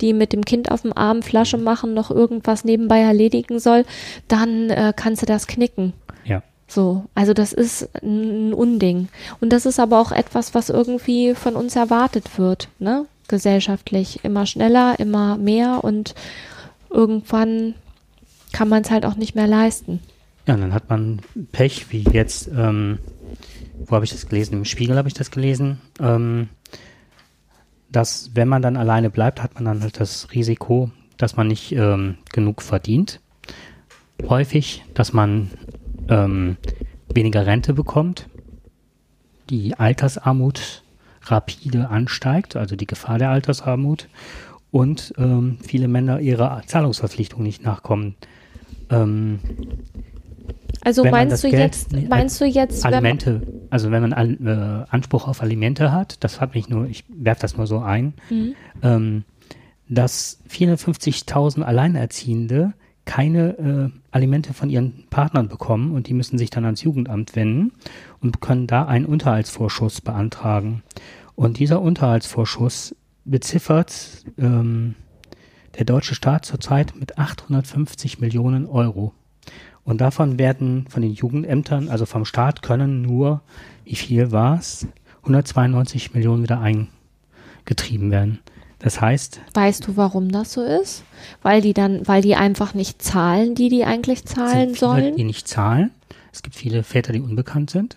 [0.00, 3.84] die mit dem Kind auf dem Arm Flasche machen, noch irgendwas nebenbei erledigen soll,
[4.28, 5.94] dann äh, kannst du das knicken.
[6.24, 6.42] Ja.
[6.68, 9.08] So, also das ist ein Unding.
[9.40, 13.06] Und das ist aber auch etwas, was irgendwie von uns erwartet wird, ne?
[13.26, 14.20] Gesellschaftlich.
[14.22, 16.14] Immer schneller, immer mehr und
[16.90, 17.74] irgendwann
[18.52, 20.00] kann man es halt auch nicht mehr leisten.
[20.46, 21.20] Ja, und dann hat man
[21.52, 22.98] Pech, wie jetzt, ähm,
[23.84, 24.54] wo habe ich das gelesen?
[24.54, 26.48] Im Spiegel habe ich das gelesen, ähm,
[27.90, 31.72] dass wenn man dann alleine bleibt, hat man dann halt das Risiko, dass man nicht
[31.72, 33.20] ähm, genug verdient.
[34.28, 35.50] Häufig, dass man
[36.08, 36.56] ähm,
[37.12, 38.28] weniger Rente bekommt,
[39.50, 40.82] die Altersarmut
[41.22, 44.08] rapide ansteigt, also die Gefahr der Altersarmut
[44.70, 48.14] und ähm, viele Männer ihrer Zahlungsverpflichtung nicht nachkommen.
[48.90, 49.40] Ähm,
[50.82, 55.42] also meinst du, Geld, jetzt, meinst du jetzt, Alimente, also wenn man äh, Anspruch auf
[55.42, 58.54] Alimente hat, das hat mich nur, ich werfe das nur so ein, mhm.
[58.82, 59.24] ähm,
[59.88, 62.74] dass 450.000 Alleinerziehende
[63.08, 67.72] keine äh, Alimente von ihren Partnern bekommen und die müssen sich dann ans Jugendamt wenden
[68.20, 70.82] und können da einen Unterhaltsvorschuss beantragen.
[71.34, 72.94] Und dieser Unterhaltsvorschuss
[73.24, 74.94] beziffert ähm,
[75.78, 79.14] der deutsche Staat zurzeit mit 850 Millionen Euro.
[79.84, 83.40] Und davon werden von den Jugendämtern, also vom Staat, können nur,
[83.84, 84.86] wie viel war es,
[85.22, 88.40] 192 Millionen wieder eingetrieben werden.
[88.78, 89.40] Das heißt.
[89.54, 91.02] Weißt du, warum das so ist?
[91.42, 95.16] Weil die dann, weil die einfach nicht zahlen, die die eigentlich zahlen viele, sollen?
[95.16, 95.90] Die nicht zahlen.
[96.32, 97.96] Es gibt viele Väter, die unbekannt sind.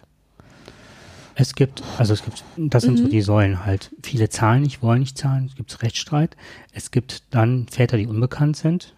[1.35, 3.03] Es gibt, also es gibt, das sind mhm.
[3.03, 3.91] so die Säulen halt.
[4.03, 5.45] Viele zahlen nicht, wollen nicht zahlen.
[5.45, 6.35] Es gibt Rechtsstreit.
[6.73, 8.95] Es gibt dann Väter, die unbekannt sind,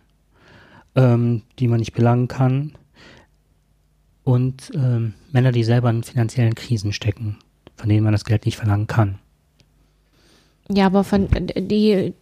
[0.95, 2.73] ähm, die man nicht belangen kann.
[4.23, 7.37] Und ähm, Männer, die selber in finanziellen Krisen stecken,
[7.75, 9.19] von denen man das Geld nicht verlangen kann.
[10.69, 12.13] Ja, aber von die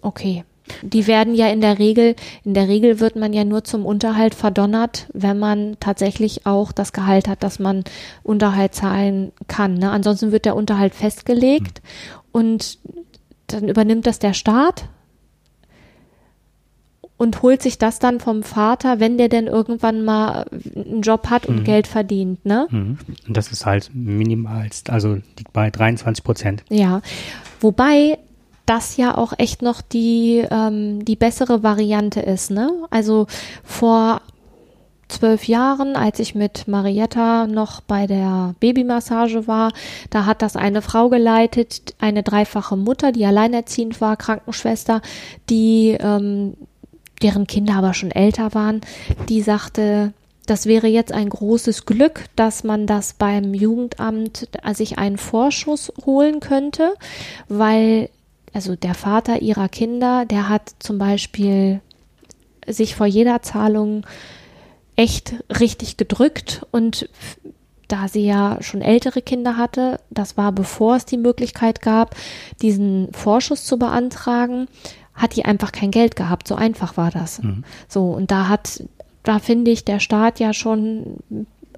[0.00, 0.44] okay.
[0.82, 2.14] Die werden ja in der Regel,
[2.44, 6.92] in der Regel wird man ja nur zum Unterhalt verdonnert, wenn man tatsächlich auch das
[6.92, 7.84] Gehalt hat, dass man
[8.22, 9.74] Unterhalt zahlen kann.
[9.74, 9.90] Ne?
[9.90, 12.20] Ansonsten wird der Unterhalt festgelegt mhm.
[12.32, 12.78] und
[13.48, 14.84] dann übernimmt das der Staat
[17.22, 20.44] und holt sich das dann vom Vater, wenn der denn irgendwann mal
[20.74, 21.64] einen Job hat und mhm.
[21.64, 22.66] Geld verdient, ne?
[22.68, 22.98] Mhm.
[23.28, 26.64] Und das ist halt minimal, also liegt bei 23 Prozent.
[26.68, 27.00] Ja,
[27.60, 28.18] wobei
[28.66, 32.72] das ja auch echt noch die, ähm, die bessere Variante ist, ne?
[32.90, 33.28] Also
[33.62, 34.20] vor
[35.06, 39.70] zwölf Jahren, als ich mit Marietta noch bei der Babymassage war,
[40.10, 45.02] da hat das eine Frau geleitet, eine dreifache Mutter, die alleinerziehend war, Krankenschwester,
[45.48, 46.54] die ähm,
[47.22, 48.80] deren Kinder aber schon älter waren,
[49.28, 50.12] die sagte,
[50.46, 55.92] das wäre jetzt ein großes Glück, dass man das beim Jugendamt äh, sich einen Vorschuss
[56.04, 56.94] holen könnte,
[57.48, 58.08] weil
[58.52, 61.80] also der Vater ihrer Kinder, der hat zum Beispiel
[62.66, 64.06] sich vor jeder Zahlung
[64.94, 67.08] echt richtig gedrückt und
[67.88, 72.14] da sie ja schon ältere Kinder hatte, das war bevor es die Möglichkeit gab,
[72.60, 74.66] diesen Vorschuss zu beantragen,
[75.14, 76.48] hat die einfach kein Geld gehabt.
[76.48, 77.42] So einfach war das.
[77.42, 77.64] Mhm.
[77.88, 78.82] So, und da hat,
[79.22, 81.18] da finde ich, der Staat ja schon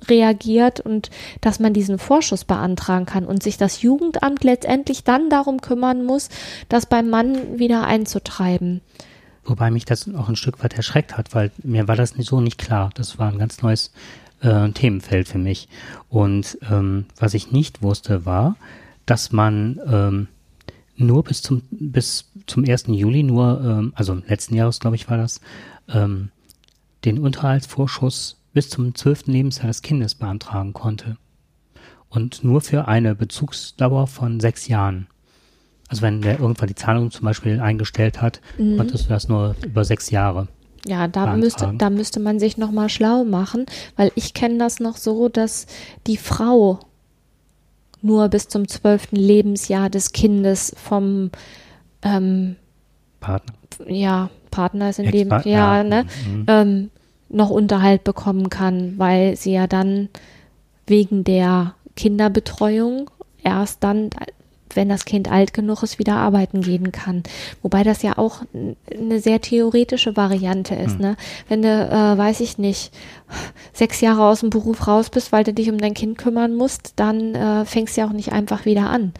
[0.09, 1.11] reagiert und
[1.41, 6.29] dass man diesen Vorschuss beantragen kann und sich das Jugendamt letztendlich dann darum kümmern muss,
[6.69, 8.81] das beim Mann wieder einzutreiben.
[9.45, 12.59] Wobei mich das auch ein Stück weit erschreckt hat, weil mir war das so nicht
[12.59, 12.91] klar.
[12.95, 13.93] Das war ein ganz neues
[14.41, 15.69] äh, Themenfeld für mich.
[16.09, 18.57] Und ähm, was ich nicht wusste, war,
[19.05, 20.29] dass man ähm,
[20.97, 22.85] nur bis zum, bis zum 1.
[22.89, 25.41] Juli nur, ähm, also letzten Jahres, glaube ich, war das,
[25.89, 26.31] ähm,
[27.05, 31.17] den Unterhaltsvorschuss bis zum zwölften Lebensjahr des Kindes beantragen konnte.
[32.09, 35.09] Und nur für eine Bezugsdauer von sechs Jahren.
[35.89, 38.77] Also wenn der irgendwann die Zahlung zum Beispiel eingestellt hat, Mhm.
[38.77, 40.49] konntest du das nur über sechs Jahre.
[40.87, 41.41] Ja, da beantragen.
[41.41, 43.67] müsste, da müsste man sich nochmal schlau machen,
[43.97, 45.67] weil ich kenne das noch so, dass
[46.07, 46.79] die Frau
[48.03, 51.31] nur bis zum zwölften Lebensjahr des Kindes vom
[52.05, 52.57] ähm,
[53.21, 53.55] Partner.
[53.89, 56.45] ja, Partner ist in dem, ja, ne, Mhm.
[56.49, 56.91] ähm,
[57.31, 60.09] noch Unterhalt bekommen kann, weil sie ja dann
[60.87, 63.11] wegen der Kinderbetreuung
[63.43, 64.11] erst dann,
[64.75, 67.23] wenn das Kind alt genug ist, wieder arbeiten gehen kann.
[67.63, 68.43] Wobei das ja auch
[68.93, 71.17] eine sehr theoretische Variante ist, ne?
[71.49, 72.93] Wenn du, äh, weiß ich nicht,
[73.73, 76.93] sechs Jahre aus dem Beruf raus bist, weil du dich um dein Kind kümmern musst,
[76.97, 79.13] dann äh, fängst du ja auch nicht einfach wieder an.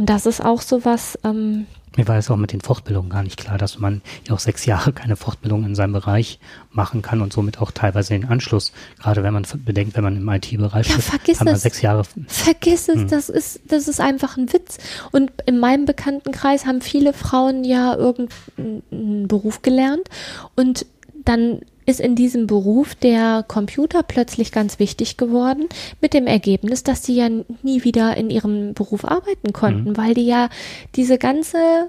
[0.00, 3.22] Und das ist auch so was, ähm, Mir war es auch mit den Fortbildungen gar
[3.22, 6.38] nicht klar, dass man ja auch sechs Jahre keine Fortbildung in seinem Bereich
[6.72, 10.26] machen kann und somit auch teilweise den Anschluss, gerade wenn man bedenkt, wenn man im
[10.26, 11.60] IT-Bereich Ja, ist, vergiss hat man es.
[11.62, 12.04] sechs Jahre.
[12.28, 13.04] Vergiss Hm.
[13.04, 14.78] es, das ist, das ist einfach ein Witz.
[15.12, 20.08] Und in meinem Bekanntenkreis haben viele Frauen ja irgendeinen Beruf gelernt
[20.56, 20.86] und
[21.26, 25.68] dann ist in diesem Beruf der Computer plötzlich ganz wichtig geworden,
[26.00, 27.28] mit dem Ergebnis, dass sie ja
[27.62, 30.48] nie wieder in ihrem Beruf arbeiten konnten, weil die ja
[30.96, 31.88] diese ganze,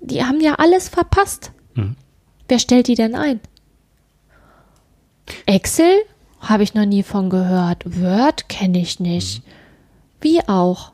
[0.00, 1.52] die haben ja alles verpasst.
[1.74, 1.96] Mhm.
[2.48, 3.40] Wer stellt die denn ein?
[5.46, 5.92] Excel
[6.40, 7.84] habe ich noch nie von gehört.
[7.84, 9.42] Word kenne ich nicht.
[10.20, 10.92] Wie auch.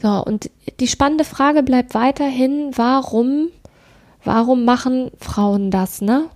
[0.00, 0.50] So, und
[0.80, 3.48] die spannende Frage bleibt weiterhin, warum,
[4.24, 6.28] warum machen Frauen das, ne?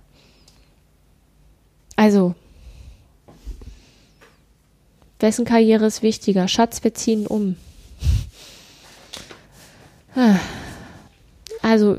[1.95, 2.35] Also,
[5.19, 6.47] wessen Karriere ist wichtiger?
[6.47, 7.55] Schatz, wir ziehen um.
[10.15, 10.39] Ah.
[11.61, 11.97] Also,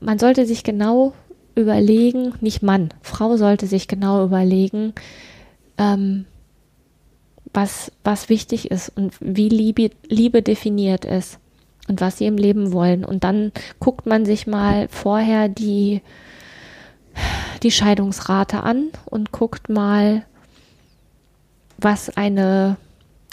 [0.00, 1.14] man sollte sich genau
[1.54, 4.92] überlegen, nicht Mann, Frau sollte sich genau überlegen,
[5.78, 6.26] ähm,
[7.54, 11.38] was, was wichtig ist und wie Liebe, Liebe definiert ist
[11.88, 13.04] und was sie im Leben wollen.
[13.04, 16.02] Und dann guckt man sich mal vorher die,
[17.62, 20.24] die Scheidungsrate an und guckt mal,
[21.78, 22.76] was eine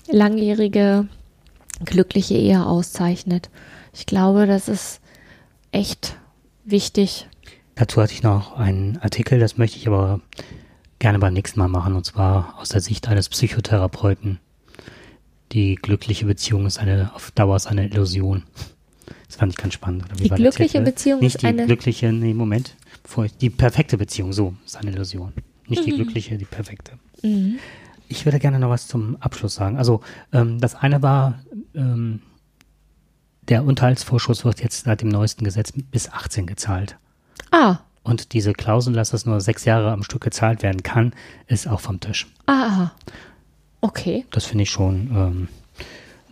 [0.08, 1.08] langjährige,
[1.86, 3.50] glückliche Ehe auszeichnet.
[3.94, 5.02] Ich glaube, das ist
[5.72, 6.18] echt
[6.66, 7.28] wichtig.
[7.76, 10.20] Dazu hatte ich noch einen Artikel, das möchte ich aber
[11.00, 14.40] gerne beim nächsten Mal machen, und zwar aus der Sicht eines Psychotherapeuten.
[15.54, 18.44] Die glückliche Beziehung ist eine, auf Dauer ist eine Illusion.
[19.28, 20.06] Das fand ich ganz spannend.
[20.20, 20.82] Die glückliche?
[20.82, 24.78] Beziehung Nicht ist die eine- glückliche, nee, Moment, bevor ich, die perfekte Beziehung, so, ist
[24.78, 25.34] eine Illusion.
[25.68, 25.86] Nicht Mhm.
[25.86, 26.94] die glückliche, die perfekte.
[28.10, 29.78] Ich würde gerne noch was zum Abschluss sagen.
[29.78, 30.02] Also,
[30.34, 31.40] ähm, das eine war,
[31.76, 32.22] ähm,
[33.48, 36.98] der Unterhaltsvorschuss wird jetzt seit dem neuesten Gesetz bis 18 gezahlt.
[37.52, 41.14] Ah, Und diese Klausel, dass es nur sechs Jahre am Stück gezahlt werden kann,
[41.48, 42.28] ist auch vom Tisch.
[42.48, 42.52] ah,
[42.88, 42.92] ah.
[43.84, 44.26] Okay.
[44.32, 45.48] Das finde ich schon ähm,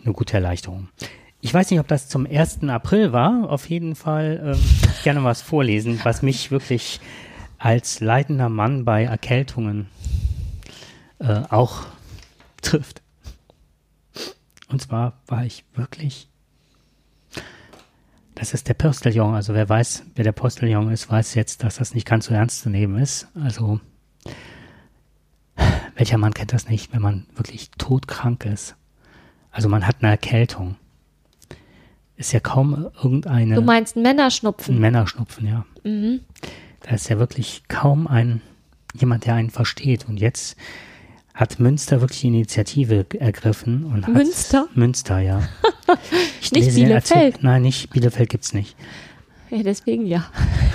[0.06, 0.88] eine gute Erleichterung.
[1.42, 2.64] Ich weiß nicht, ob das zum 1.
[2.70, 3.50] April war.
[3.50, 4.60] Auf jeden Fall ähm,
[5.04, 7.02] gerne was vorlesen, was mich wirklich
[7.58, 9.88] als leitender Mann bei Erkältungen
[11.20, 11.88] äh, auch
[12.62, 13.02] trifft.
[14.70, 16.30] Und zwar war ich wirklich.
[18.34, 19.36] Das ist der Postillon.
[19.36, 22.62] Also wer weiß, wer der Postillon ist, weiß jetzt, dass das nicht ganz so ernst
[22.62, 23.28] zu nehmen ist.
[23.36, 23.82] Also
[25.96, 28.76] welcher Mann kennt das nicht, wenn man wirklich todkrank ist?
[29.52, 30.76] Also man hat eine Erkältung.
[32.16, 34.80] Ist ja kaum irgendeine Du meinst ein Männerschnupfen.
[34.80, 35.66] Männerschnupfen, ja.
[35.84, 36.22] Mhm.
[36.82, 38.42] Da ist ja wirklich kaum ein
[38.94, 40.08] jemand, der einen versteht.
[40.08, 40.56] Und jetzt
[41.34, 44.68] hat Münster wirklich die Initiative ergriffen und hat Münster?
[44.74, 45.42] Münster, ja.
[46.42, 47.44] Ich Nicht lese Bielefeld.
[47.44, 48.78] Nein, nicht Bielefeld gibt's nicht.
[49.50, 50.26] Ja, deswegen ja.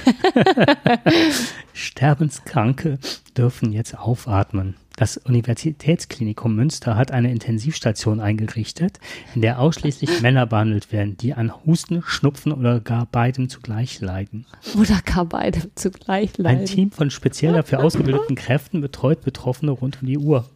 [1.72, 2.98] Sterbenskranke
[3.36, 4.76] dürfen jetzt aufatmen.
[4.96, 8.98] Das Universitätsklinikum Münster hat eine Intensivstation eingerichtet,
[9.34, 14.46] in der ausschließlich Männer behandelt werden, die an Husten, Schnupfen oder gar beidem zugleich leiden.
[14.74, 16.60] Oder gar beide zugleich leiden.
[16.60, 20.48] Ein Team von speziell dafür ausgebildeten Kräften betreut Betroffene rund um die Uhr.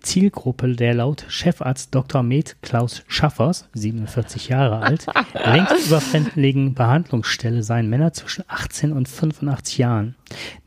[0.00, 2.22] Zielgruppe der laut Chefarzt Dr.
[2.22, 5.06] Med Klaus Schaffers, 47 Jahre alt,
[5.44, 10.14] längst überfälligen Behandlungsstelle seien Männer zwischen 18 und 85 Jahren.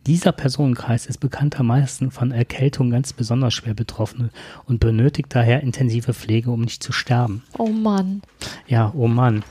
[0.05, 4.31] Dieser Personenkreis ist bekanntermaßen von Erkältung ganz besonders schwer betroffen
[4.65, 7.43] und benötigt daher intensive Pflege, um nicht zu sterben.
[7.57, 8.21] Oh Mann.
[8.67, 9.43] Ja, oh Mann.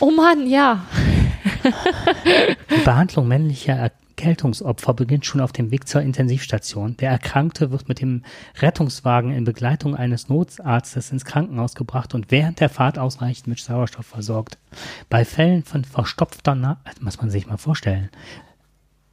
[0.00, 0.84] Oh Mann, ja.
[2.70, 6.96] Die Behandlung männlicher Er Erkältungsopfer beginnt schon auf dem Weg zur Intensivstation.
[6.96, 8.24] Der Erkrankte wird mit dem
[8.58, 14.06] Rettungswagen in Begleitung eines Notarztes ins Krankenhaus gebracht und während der Fahrt ausreichend mit Sauerstoff
[14.06, 14.58] versorgt.
[15.08, 18.10] Bei Fällen von verstopfter Nase, muss man sich mal vorstellen,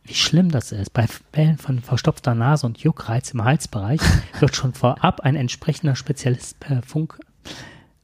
[0.06, 0.92] wie schlimm das ist.
[0.92, 4.02] Bei Fällen von verstopfter Nase und Juckreiz im Halsbereich
[4.40, 7.20] wird schon vorab ein entsprechender Spezialist per Funk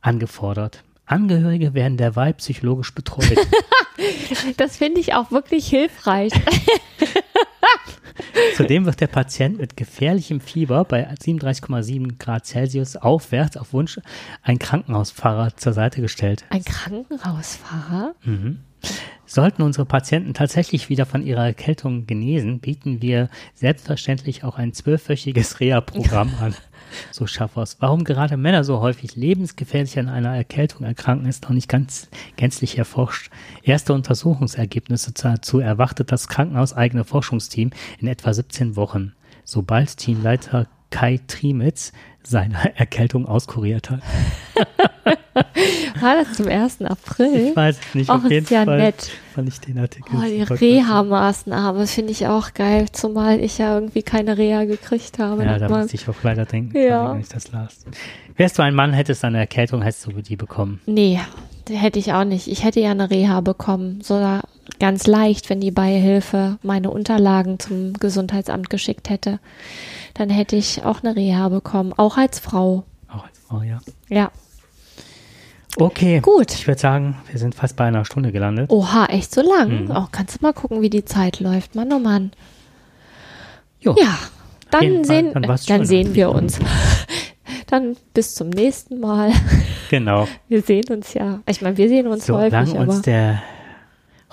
[0.01, 0.83] angefordert.
[1.05, 3.37] Angehörige werden derweil psychologisch betreut.
[4.57, 6.31] Das finde ich auch wirklich hilfreich.
[8.55, 13.99] Zudem wird der Patient mit gefährlichem Fieber bei 37,7 Grad Celsius aufwärts auf Wunsch
[14.41, 16.45] ein Krankenhausfahrer zur Seite gestellt.
[16.49, 18.15] Ein Krankenhausfahrer?
[18.23, 18.59] Mhm.
[19.25, 25.59] Sollten unsere Patienten tatsächlich wieder von ihrer Erkältung genesen, bieten wir selbstverständlich auch ein zwölfwöchiges
[25.59, 26.55] Reha-Programm an.
[27.11, 27.77] So Schaffers.
[27.79, 32.77] Warum gerade Männer so häufig lebensgefährlich an einer Erkältung erkranken, ist noch nicht ganz gänzlich
[32.77, 33.31] erforscht.
[33.63, 39.13] Erste Untersuchungsergebnisse dazu erwartet das krankenhauseigene Forschungsteam in etwa 17 Wochen,
[39.43, 44.01] sobald Teamleiter Kai Trimitz seine Erkältung auskuriert hat.
[46.01, 46.81] War das zum 1.
[46.81, 47.49] April?
[47.49, 48.09] Ich weiß es nicht.
[48.09, 49.09] Och, auf jeden ist ja Fall nett.
[49.33, 50.15] fand ich den Artikel.
[50.17, 50.41] Oh, die.
[50.43, 55.43] Reha-Maßnahme finde ich auch geil, zumal ich ja irgendwie keine Reha gekriegt habe.
[55.45, 57.13] Ja, da musste ich auch leider denken, Ja.
[57.13, 57.85] wenn ich das las.
[58.35, 60.81] Wärst du ein Mann, hättest du eine Erkältung, hättest du die bekommen.
[60.85, 61.19] Nee,
[61.67, 62.47] die hätte ich auch nicht.
[62.47, 64.01] Ich hätte ja eine Reha bekommen.
[64.01, 64.41] Sogar
[64.79, 69.39] ganz leicht, wenn die Beihilfe meine Unterlagen zum Gesundheitsamt geschickt hätte.
[70.13, 71.93] Dann hätte ich auch eine Reha bekommen.
[71.95, 72.83] Auch als Frau.
[73.09, 73.79] Auch als Frau, ja.
[74.09, 74.31] Ja.
[75.77, 76.19] Okay.
[76.19, 76.53] Gut.
[76.53, 78.69] Ich würde sagen, wir sind fast bei einer Stunde gelandet.
[78.69, 79.85] Oha, echt so lang?
[79.85, 79.91] Mhm.
[79.91, 81.75] Oh, kannst du mal gucken, wie die Zeit läuft.
[81.75, 82.31] Mann, oh Mann.
[83.79, 83.95] Jo.
[83.97, 84.17] Ja,
[84.69, 85.15] dann jeden Fall.
[85.15, 86.59] sehen, Dann dann, sehen wir uns.
[87.67, 89.31] Dann bis zum nächsten Mal.
[89.89, 90.27] Genau.
[90.49, 91.39] Wir sehen uns ja.
[91.47, 92.91] Ich meine, wir sehen uns Solange häufig, aber.
[92.91, 93.41] uns der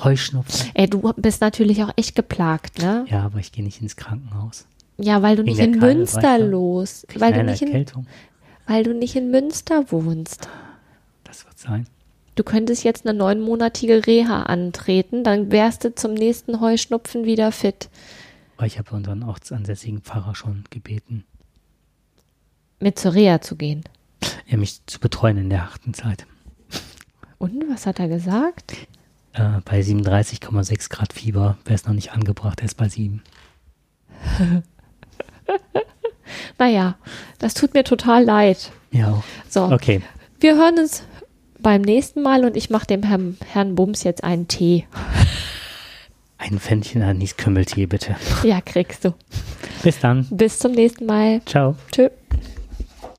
[0.02, 0.70] Heuschnupfen.
[0.74, 3.04] Ey, du bist natürlich auch echt geplagt, ne?
[3.08, 4.66] Ja, aber ich gehe nicht ins Krankenhaus.
[4.96, 6.46] Ja, weil du Wegen nicht in Münster du?
[6.46, 7.86] los, weil du, nicht in,
[8.66, 10.48] weil du nicht in Münster wohnst.
[11.58, 11.86] Sein.
[12.36, 17.88] Du könntest jetzt eine neunmonatige Reha antreten, dann wärst du zum nächsten Heuschnupfen wieder fit.
[18.64, 21.24] Ich habe unseren ortsansässigen Pfarrer schon gebeten,
[22.80, 23.82] Mit zur Reha zu gehen.
[24.46, 26.26] er mich zu betreuen in der harten Zeit.
[27.38, 28.74] Und was hat er gesagt?
[29.32, 33.22] Äh, bei 37,6 Grad Fieber wäre es noch nicht angebracht, er ist bei 7.
[36.58, 36.96] Naja,
[37.38, 38.72] das tut mir total leid.
[38.90, 39.22] Ja.
[39.48, 40.02] So, Okay.
[40.40, 41.02] wir hören uns
[41.62, 44.86] beim nächsten Mal und ich mache dem Herrn, Herrn Bums jetzt einen Tee.
[46.38, 48.16] Ein Pfännchen Anis-Kümmeltee, bitte.
[48.44, 49.12] Ja, kriegst du.
[49.82, 50.26] Bis dann.
[50.30, 51.40] Bis zum nächsten Mal.
[51.44, 51.74] Ciao.
[51.90, 52.08] Tschö.